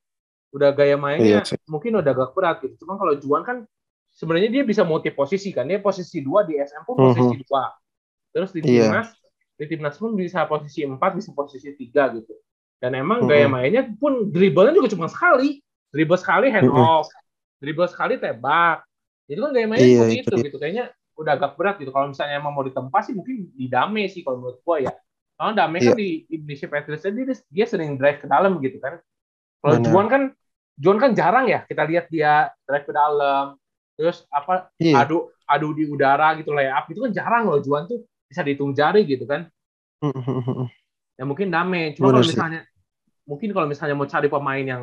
[0.54, 2.86] Udah gaya mainnya Iya mungkin udah agak berat gitu.
[2.86, 3.66] Cuma kalau Juan kan
[4.14, 5.66] sebenarnya dia bisa multi posisi kan.
[5.66, 7.62] Dia posisi 2 di SM pun posisi 2.
[8.30, 8.60] Terus di.
[8.62, 8.86] Iya.
[8.86, 9.08] timnas
[9.54, 12.34] di timnas pun bisa posisi 4, bisa posisi 3 gitu.
[12.78, 13.28] Dan emang Mhm.
[13.30, 15.58] gaya mainnya pun dribblenya juga cuma sekali.
[15.90, 16.78] Dribble sekali hand Mhm.
[16.78, 17.06] off.
[17.62, 18.82] Dribble sekali tembak.
[19.26, 20.56] Jadi kan gaya mainnya Iya, seperti itu gitu.
[20.62, 21.90] Kayaknya udah agak berat gitu.
[21.94, 24.92] Kalau misalnya emang mau ditempa sih mungkin di Dame sih kalau menurut gua ya.
[25.38, 25.98] Karena Dame kan Iya.
[25.98, 28.98] di Indonesia Patriots dia, dia sering drive ke dalam gitu kan.
[29.62, 29.80] Kalau.
[29.86, 30.22] Juan kan
[30.74, 33.54] Juan kan jarang ya kita lihat dia drive ke dalam.
[33.94, 35.06] Terus apa Iya.
[35.06, 39.06] adu adu di udara gitu layup itu kan jarang loh Juan tuh bisa dihitung jari
[39.06, 39.46] gitu kan.
[41.14, 41.94] Ya mungkin Dame.
[41.94, 42.66] Cuma kalau misalnya
[43.22, 44.82] mungkin kalau misalnya mau cari pemain yang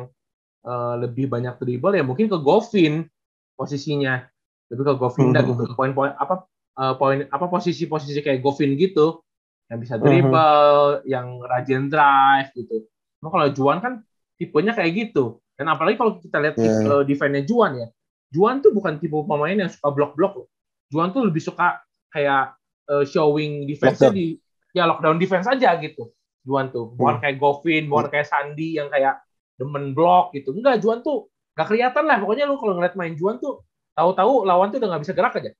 [0.64, 3.04] eh, lebih banyak dribble ya mungkin ke Govin
[3.52, 4.24] posisinya.
[4.72, 5.48] Lebih ke Govinda Mhm.
[5.52, 5.62] gitu.
[5.76, 6.48] Poin-poin apa
[6.80, 9.20] uh, poin apa posisi-posisi kayak Govin gitu
[9.68, 11.04] yang bisa dribble, uh-huh.
[11.04, 12.88] yang rajin drive gitu.
[13.20, 14.00] Cuma kalau Juan kan
[14.40, 15.41] tipenya kayak gitu.
[15.58, 16.84] Dan apalagi kalau kita lihat yeah.
[16.88, 17.88] uh, defense Juan ya.
[18.32, 20.48] Juan tuh bukan tipe pemain yang suka blok-blok
[20.88, 22.56] Juan tuh lebih suka kayak
[22.88, 24.40] uh, showing defense di
[24.72, 26.12] ya lockdown defense aja gitu.
[26.42, 26.92] Juan tuh.
[26.96, 27.22] Bukan hmm.
[27.22, 28.12] kayak Govin, bukan hmm.
[28.12, 29.20] kayak Sandi yang kayak
[29.56, 30.52] demen blok gitu.
[30.56, 32.18] Enggak, Juan tuh gak kelihatan lah.
[32.20, 35.52] Pokoknya lu kalau ngeliat main Juan tuh tahu-tahu lawan tuh udah gak bisa gerak aja.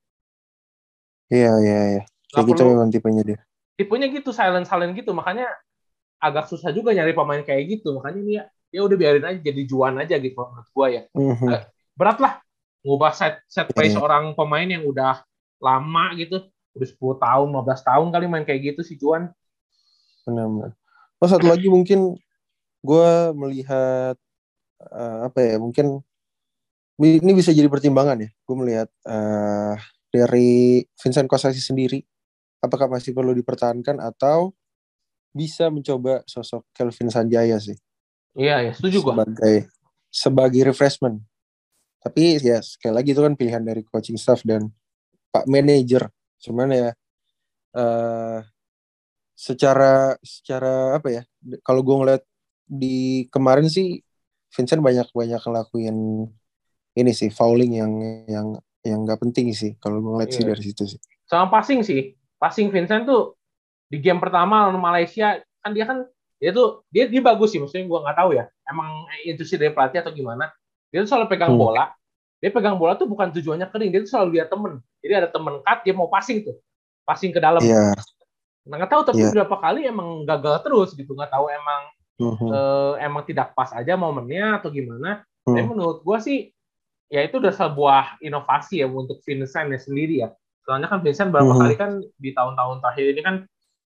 [1.32, 2.02] Iya, iya, iya.
[2.32, 3.40] Kayak gitu memang tipenya dia
[3.76, 5.48] tipenya gitu silent silent gitu makanya
[6.22, 9.62] agak susah juga nyari pemain kayak gitu makanya ini ya ya udah biarin aja jadi
[9.68, 11.48] juan aja gitu menurut gua ya mm-hmm.
[11.94, 12.32] berat lah
[12.82, 14.00] ngubah set set play yeah.
[14.00, 15.22] seorang pemain yang udah
[15.62, 16.42] lama gitu
[16.72, 19.28] udah 10 tahun 15 tahun kali main kayak gitu si Juan
[20.24, 20.72] benar-benar
[21.20, 22.16] oh satu lagi mungkin
[22.82, 24.16] gue melihat
[24.88, 26.02] uh, apa ya mungkin
[26.98, 29.76] ini bisa jadi pertimbangan ya gue melihat uh,
[30.10, 32.02] dari Vincent Kosasi sendiri
[32.62, 34.54] apakah masih perlu dipertahankan atau
[35.34, 37.74] bisa mencoba sosok Kelvin Sanjaya sih.
[38.32, 39.12] Iya, ya, setuju gua.
[39.22, 39.56] Sebagai
[40.12, 41.20] sebagai refreshment.
[42.02, 44.68] Tapi ya sekali lagi itu kan pilihan dari coaching staff dan
[45.30, 46.10] Pak manager.
[46.42, 46.88] Cuman ya
[47.78, 48.38] uh,
[49.38, 51.22] secara secara apa ya?
[51.62, 52.22] Kalau gue ngeliat
[52.66, 54.02] di kemarin sih
[54.52, 55.96] Vincent banyak banyak ngelakuin
[56.92, 57.92] ini sih fouling yang
[58.28, 58.46] yang
[58.84, 60.36] yang nggak penting sih kalau gue ngeliat iya.
[60.36, 61.00] sih dari situ sih.
[61.24, 63.38] Sama passing sih passing Vincent tuh
[63.88, 66.04] di game pertama lawan Malaysia kan dia kan
[66.42, 70.02] dia tuh dia dia bagus sih maksudnya gue nggak tahu ya emang intuisi dari pelatih
[70.02, 70.50] atau gimana
[70.90, 71.62] dia tuh selalu pegang hmm.
[71.62, 71.94] bola
[72.42, 75.62] dia pegang bola tuh bukan tujuannya kering dia tuh selalu lihat temen jadi ada temen
[75.62, 76.58] cut dia mau passing tuh
[77.06, 77.94] passing ke dalam yeah.
[78.66, 79.30] nah nggak tahu tapi yeah.
[79.30, 81.82] berapa kali emang gagal terus gitu nggak tahu emang
[82.18, 82.50] uh-huh.
[82.50, 86.38] uh, emang tidak pas aja momennya atau gimana uh tapi menurut gue sih
[87.10, 90.30] ya itu udah sebuah inovasi ya untuk Vincent ya sendiri ya
[90.62, 91.62] Soalnya kan Vincent beberapa hmm.
[91.66, 91.90] kali kan
[92.22, 93.36] di tahun-tahun terakhir ini kan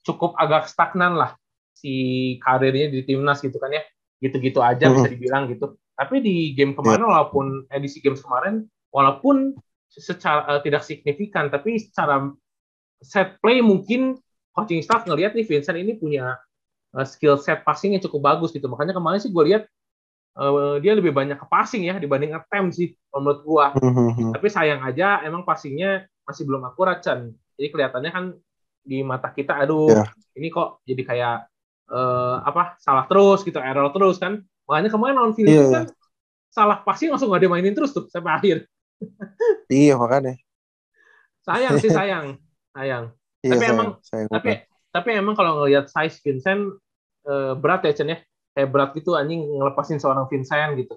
[0.02, 1.38] cukup agak stagnan lah
[1.76, 1.94] si
[2.40, 3.84] karirnya di timnas gitu kan ya.
[4.24, 4.94] Gitu-gitu aja hmm.
[4.96, 5.76] bisa dibilang gitu.
[5.96, 7.10] Tapi di game kemarin yeah.
[7.12, 9.52] walaupun edisi game kemarin walaupun
[9.92, 12.32] secara uh, tidak signifikan tapi secara
[13.00, 14.16] set play mungkin
[14.56, 16.36] coaching staff ngelihat nih Vincent ini punya
[16.96, 18.68] uh, skill set passing yang cukup bagus gitu.
[18.72, 19.68] Makanya kemarin sih gue lihat
[20.36, 23.66] uh, dia lebih banyak ke passing ya dibanding attempt sih menurut gua.
[23.76, 24.36] Mm-hmm.
[24.36, 27.32] Tapi sayang aja emang passingnya masih belum akurat Chan.
[27.56, 28.24] Jadi kelihatannya kan
[28.86, 30.06] di mata kita aduh yeah.
[30.38, 31.36] ini kok jadi kayak
[31.90, 34.42] uh, apa salah terus gitu error terus kan.
[34.66, 35.86] Makanya kemarin on field yeah, kan
[36.56, 38.56] salah passing langsung gak dimainin terus tuh sampai akhir.
[39.68, 40.40] iya makanya.
[41.44, 42.40] Sayang sih sayang,
[42.72, 43.12] sayang.
[43.44, 44.50] Iya, tapi sayang, emang sayang, tapi
[44.88, 46.80] tapi emang kalau ngelihat size Vincent
[47.28, 48.18] uh, berat ya Chen ya.
[48.56, 50.96] Kayak berat gitu anjing ngelepasin seorang Vincent gitu.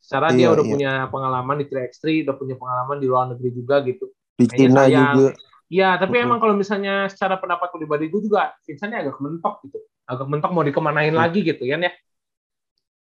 [0.00, 0.72] Secara iya, dia udah iya.
[0.72, 4.08] punya pengalaman di 3x3, udah punya pengalaman di luar negeri juga gitu
[4.40, 5.32] di Cina juga.
[5.68, 9.80] Iya, tapi emang kalau misalnya secara pendapat pribadi gue juga Vincentnya agak mentok gitu.
[10.04, 11.20] Agak mentok mau dikemanain hmm.
[11.20, 11.92] lagi gitu kan ya.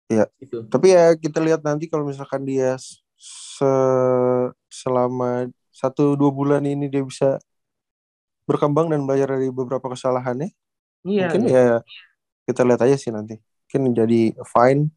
[0.09, 0.24] Iya.
[0.40, 0.66] Gitu.
[0.66, 2.74] Tapi ya kita lihat nanti kalau misalkan dia
[3.18, 3.72] se
[4.70, 7.38] selama satu dua bulan ini dia bisa
[8.49, 10.51] berkembang dan belajar dari beberapa kesalahannya.
[11.05, 11.28] Iya.
[11.28, 11.62] Mungkin iya.
[11.62, 11.76] ya
[12.49, 13.36] kita lihat aja sih nanti.
[13.68, 14.88] Mungkin jadi fine.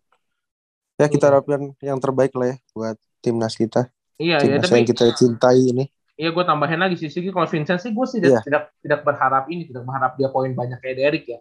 [0.95, 1.31] Ya kita iya.
[1.35, 3.91] harapkan yang terbaik lah ya buat timnas kita.
[4.21, 4.75] Iya, timnas ya, tapi...
[4.79, 5.85] yang kita cintai ini.
[6.21, 8.45] Iya gue tambahin lagi sih, sih kalau Vincent sih gue sih yeah.
[8.45, 11.39] tidak tidak berharap ini, tidak berharap dia poin banyak kayak Derek ya.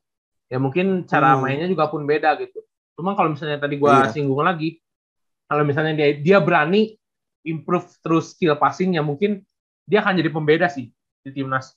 [0.50, 1.40] Ya mungkin cara hmm.
[1.40, 2.60] mainnya juga pun beda gitu.
[2.98, 4.10] Cuma kalau misalnya tadi gue yeah.
[4.10, 4.82] singgung lagi,
[5.46, 6.98] kalau misalnya dia dia berani
[7.46, 9.46] improve terus skill passingnya, mungkin
[9.86, 10.90] dia akan jadi pembeda sih
[11.22, 11.72] di timnas.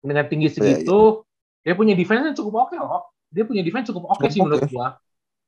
[0.00, 1.26] Dengan tinggi segitu,
[1.66, 1.74] yeah, yeah.
[1.74, 3.10] dia punya defense cukup oke okay loh.
[3.28, 4.88] Dia punya defense cukup oke okay sih menurut gue.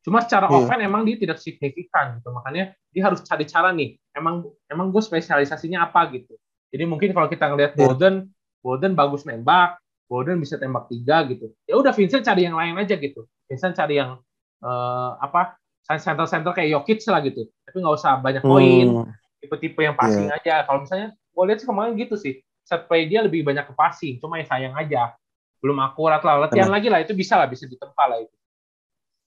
[0.02, 0.58] Cuma secara yeah.
[0.58, 2.34] offense emang dia tidak signifikan gitu.
[2.34, 3.94] Makanya dia harus cari cara nih.
[4.12, 6.34] Emang emang gue spesialisasinya apa gitu
[6.68, 7.80] jadi mungkin kalau kita ngelihat iya.
[7.80, 8.14] Bolden,
[8.60, 11.52] Bolden bagus nembak, Bolden bisa tembak tiga gitu.
[11.68, 13.28] Ya udah Vincent cari yang lain aja gitu.
[13.44, 14.16] Vincent cari yang
[14.64, 17.44] uh, apa center-center kayak Jokic lah gitu.
[17.68, 19.12] Tapi nggak usah banyak poin, hmm.
[19.44, 20.40] tipe-tipe yang passing yeah.
[20.40, 20.54] aja.
[20.64, 22.40] Kalau misalnya gue lihat sih kemarin gitu sih.
[22.64, 25.16] Set play dia lebih banyak ke passing, cuma ya sayang aja.
[25.60, 26.48] Belum akurat lah.
[26.48, 28.36] Latihan lagi lah itu bisa lah, bisa ditempa lah itu.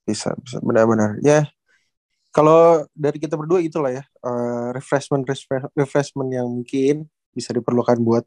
[0.06, 1.18] Bisa, bisa benar-benar.
[1.22, 1.50] Ya,
[2.30, 5.28] kalau dari kita berdua itulah ya uh, refreshment
[5.76, 8.26] refreshment yang mungkin bisa diperlukan buat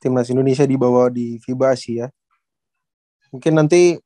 [0.00, 2.06] timnas Indonesia dibawa di FIBA Asia.
[3.30, 4.00] Mungkin nanti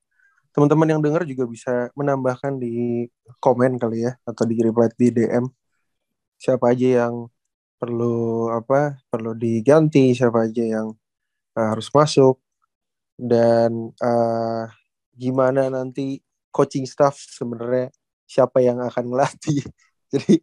[0.50, 3.06] teman-teman yang dengar juga bisa menambahkan di
[3.38, 5.46] komen kali ya atau di reply di DM
[6.38, 7.30] siapa aja yang
[7.78, 10.92] perlu apa perlu diganti siapa aja yang
[11.56, 12.42] uh, harus masuk.
[13.14, 14.66] Dan uh,
[15.14, 16.18] gimana nanti
[16.50, 17.94] coaching staff sebenarnya
[18.26, 19.62] siapa yang akan ngelatih.
[20.12, 20.34] Jadi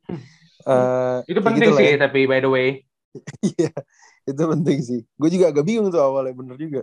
[0.67, 1.99] uh, itu penting sih ya.
[1.99, 2.69] tapi by the way.
[3.43, 3.75] Iya,
[4.25, 4.99] itu penting sih.
[5.17, 6.81] Gue juga agak bingung tuh awalnya bener juga.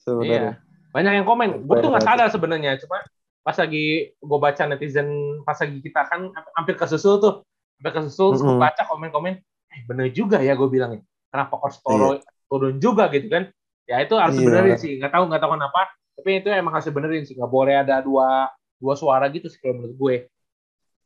[0.00, 0.32] Sebenarnya.
[0.36, 0.52] Iya.
[0.92, 1.48] Banyak yang komen.
[1.64, 2.76] Gue tuh nggak sadar sebenarnya.
[2.80, 3.00] Cuma
[3.46, 5.08] pas lagi gue baca netizen
[5.46, 7.34] pas lagi kita kan hampir kesusul tuh.
[7.80, 8.36] Hampir kesusul.
[8.36, 8.46] Mm -hmm.
[8.46, 9.34] Gue baca komen-komen.
[9.72, 11.00] Eh bener juga ya gue bilang.
[11.32, 12.24] Kenapa Coach Toro iya.
[12.48, 13.48] turun juga gitu kan.
[13.86, 14.44] Ya itu harus iya.
[14.44, 14.92] benerin sih.
[15.00, 15.80] Nggak tahu nggak tahu kenapa.
[16.16, 17.34] Tapi itu emang harus benerin sih.
[17.36, 20.16] Nggak boleh ada dua dua suara gitu sih kalau menurut gue.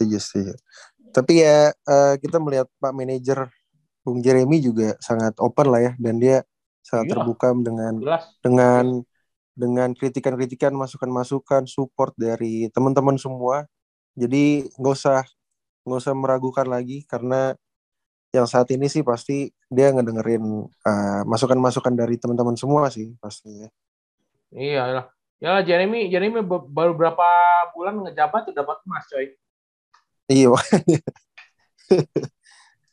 [0.00, 0.54] Setuju, setuju.
[1.10, 3.50] Tapi ya uh, kita melihat Pak Manajer
[4.11, 6.42] Bung Jeremy juga sangat open lah ya dan dia
[6.82, 7.14] sangat iya.
[7.14, 8.24] terbuka dengan Jelas.
[8.42, 8.84] dengan
[9.54, 13.70] dengan kritikan-kritikan, masukan-masukan, support dari teman-teman semua.
[14.18, 15.22] Jadi nggak usah
[15.86, 17.54] nggak usah meragukan lagi karena
[18.34, 23.70] yang saat ini sih pasti dia ngedengerin uh, masukan-masukan dari teman-teman semua sih pastinya.
[24.50, 25.06] Iya lah.
[25.38, 27.28] Ya Jeremy Jeremy baru berapa
[27.78, 29.38] bulan ngejabat tuh dapat emas coy.
[30.26, 30.50] Iya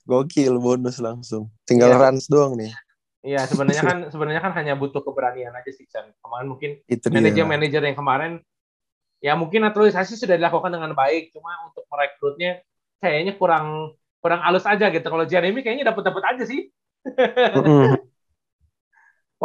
[0.07, 1.51] Gokil bonus langsung.
[1.67, 1.99] Tinggal ya.
[1.99, 2.71] runs doang nih.
[3.27, 6.07] Iya, sebenarnya kan sebenarnya kan hanya butuh keberanian aja sih Chan.
[6.23, 8.31] Kemarin mungkin manajer-manajer yang kemarin
[9.19, 12.63] ya mungkin naturalisasi sudah dilakukan dengan baik, cuma untuk merekrutnya
[13.03, 15.03] kayaknya kurang kurang halus aja gitu.
[15.03, 16.71] Kalau Jeremy kayaknya dapat-dapat aja sih.
[17.03, 18.07] mm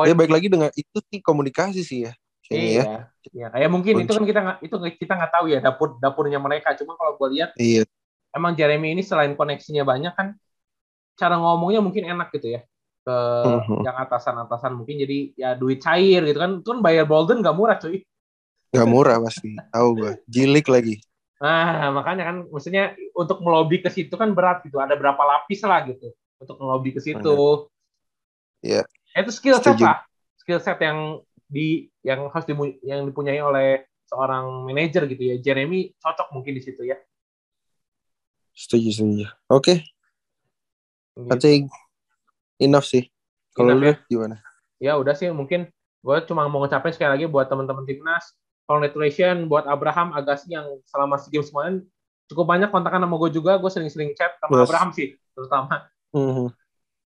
[0.06, 2.12] Ya baik lagi dengan itu sih komunikasi sih ya.
[2.54, 2.82] iya.
[2.86, 2.98] Ya.
[3.32, 6.74] Iya, kayak mungkin itu kan kita nggak itu kita nggak tahu ya dapur dapurnya mereka.
[6.78, 7.82] Cuma kalau gue lihat, iya.
[8.34, 10.38] emang Jeremy ini selain koneksinya banyak kan
[11.16, 12.60] cara ngomongnya mungkin enak gitu ya
[13.02, 13.82] ke uh-huh.
[13.82, 15.02] yang atasan-atasan mungkin.
[15.02, 16.62] Jadi ya duit cair gitu kan.
[16.62, 18.02] Itu kan bayar Bolden gak murah cuy.
[18.72, 19.58] Gak murah pasti.
[19.74, 20.96] Tahu gue jilik lagi.
[21.42, 24.78] Nah makanya kan maksudnya untuk melobi ke situ kan berat gitu.
[24.78, 27.66] Ada berapa lapis lah gitu untuk melobi ke situ.
[28.62, 29.18] Ya yeah.
[29.18, 30.06] itu skill set lah.
[30.38, 31.18] Skill set yang
[31.52, 32.54] di yang harus di,
[32.86, 35.36] yang dipunyai oleh seorang manajer gitu ya.
[35.42, 36.96] Jeremy cocok mungkin di situ ya.
[38.54, 39.26] Setuju setuju.
[39.50, 39.91] Oke
[41.16, 41.28] Gitu.
[41.28, 41.62] I think
[42.62, 43.08] enough sih.
[43.52, 43.96] Kalau lu ya?
[44.08, 44.36] gimana?
[44.80, 45.68] Ya udah sih mungkin
[46.02, 48.34] gue cuma mau ngucapin sekali lagi buat teman-teman timnas,
[48.66, 51.74] congratulations buat Abraham Agassi yang selama SEA Games kemarin
[52.26, 54.66] cukup banyak kontakan sama gue juga, gue sering-sering chat sama yes.
[54.66, 55.86] Abraham sih terutama.
[56.16, 56.48] Mm-hmm.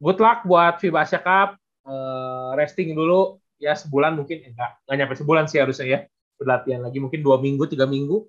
[0.04, 1.56] Good luck buat FIBA Asia Cup,
[1.88, 5.98] uh, resting dulu ya sebulan mungkin enggak enggak nyampe sebulan sih harusnya ya
[6.36, 8.26] berlatihan lagi mungkin dua minggu tiga minggu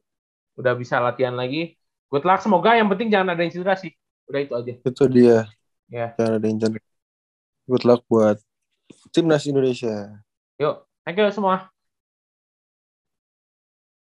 [0.56, 1.76] udah bisa latihan lagi
[2.08, 3.92] good luck semoga yang penting jangan ada yang cedera sih
[4.30, 5.50] udah itu aja itu dia
[5.90, 6.16] Ya.
[6.18, 6.82] Ada injury.
[7.66, 8.38] Good luck buat
[9.14, 10.22] timnas Indonesia.
[10.62, 11.75] Yuk, thank you semua.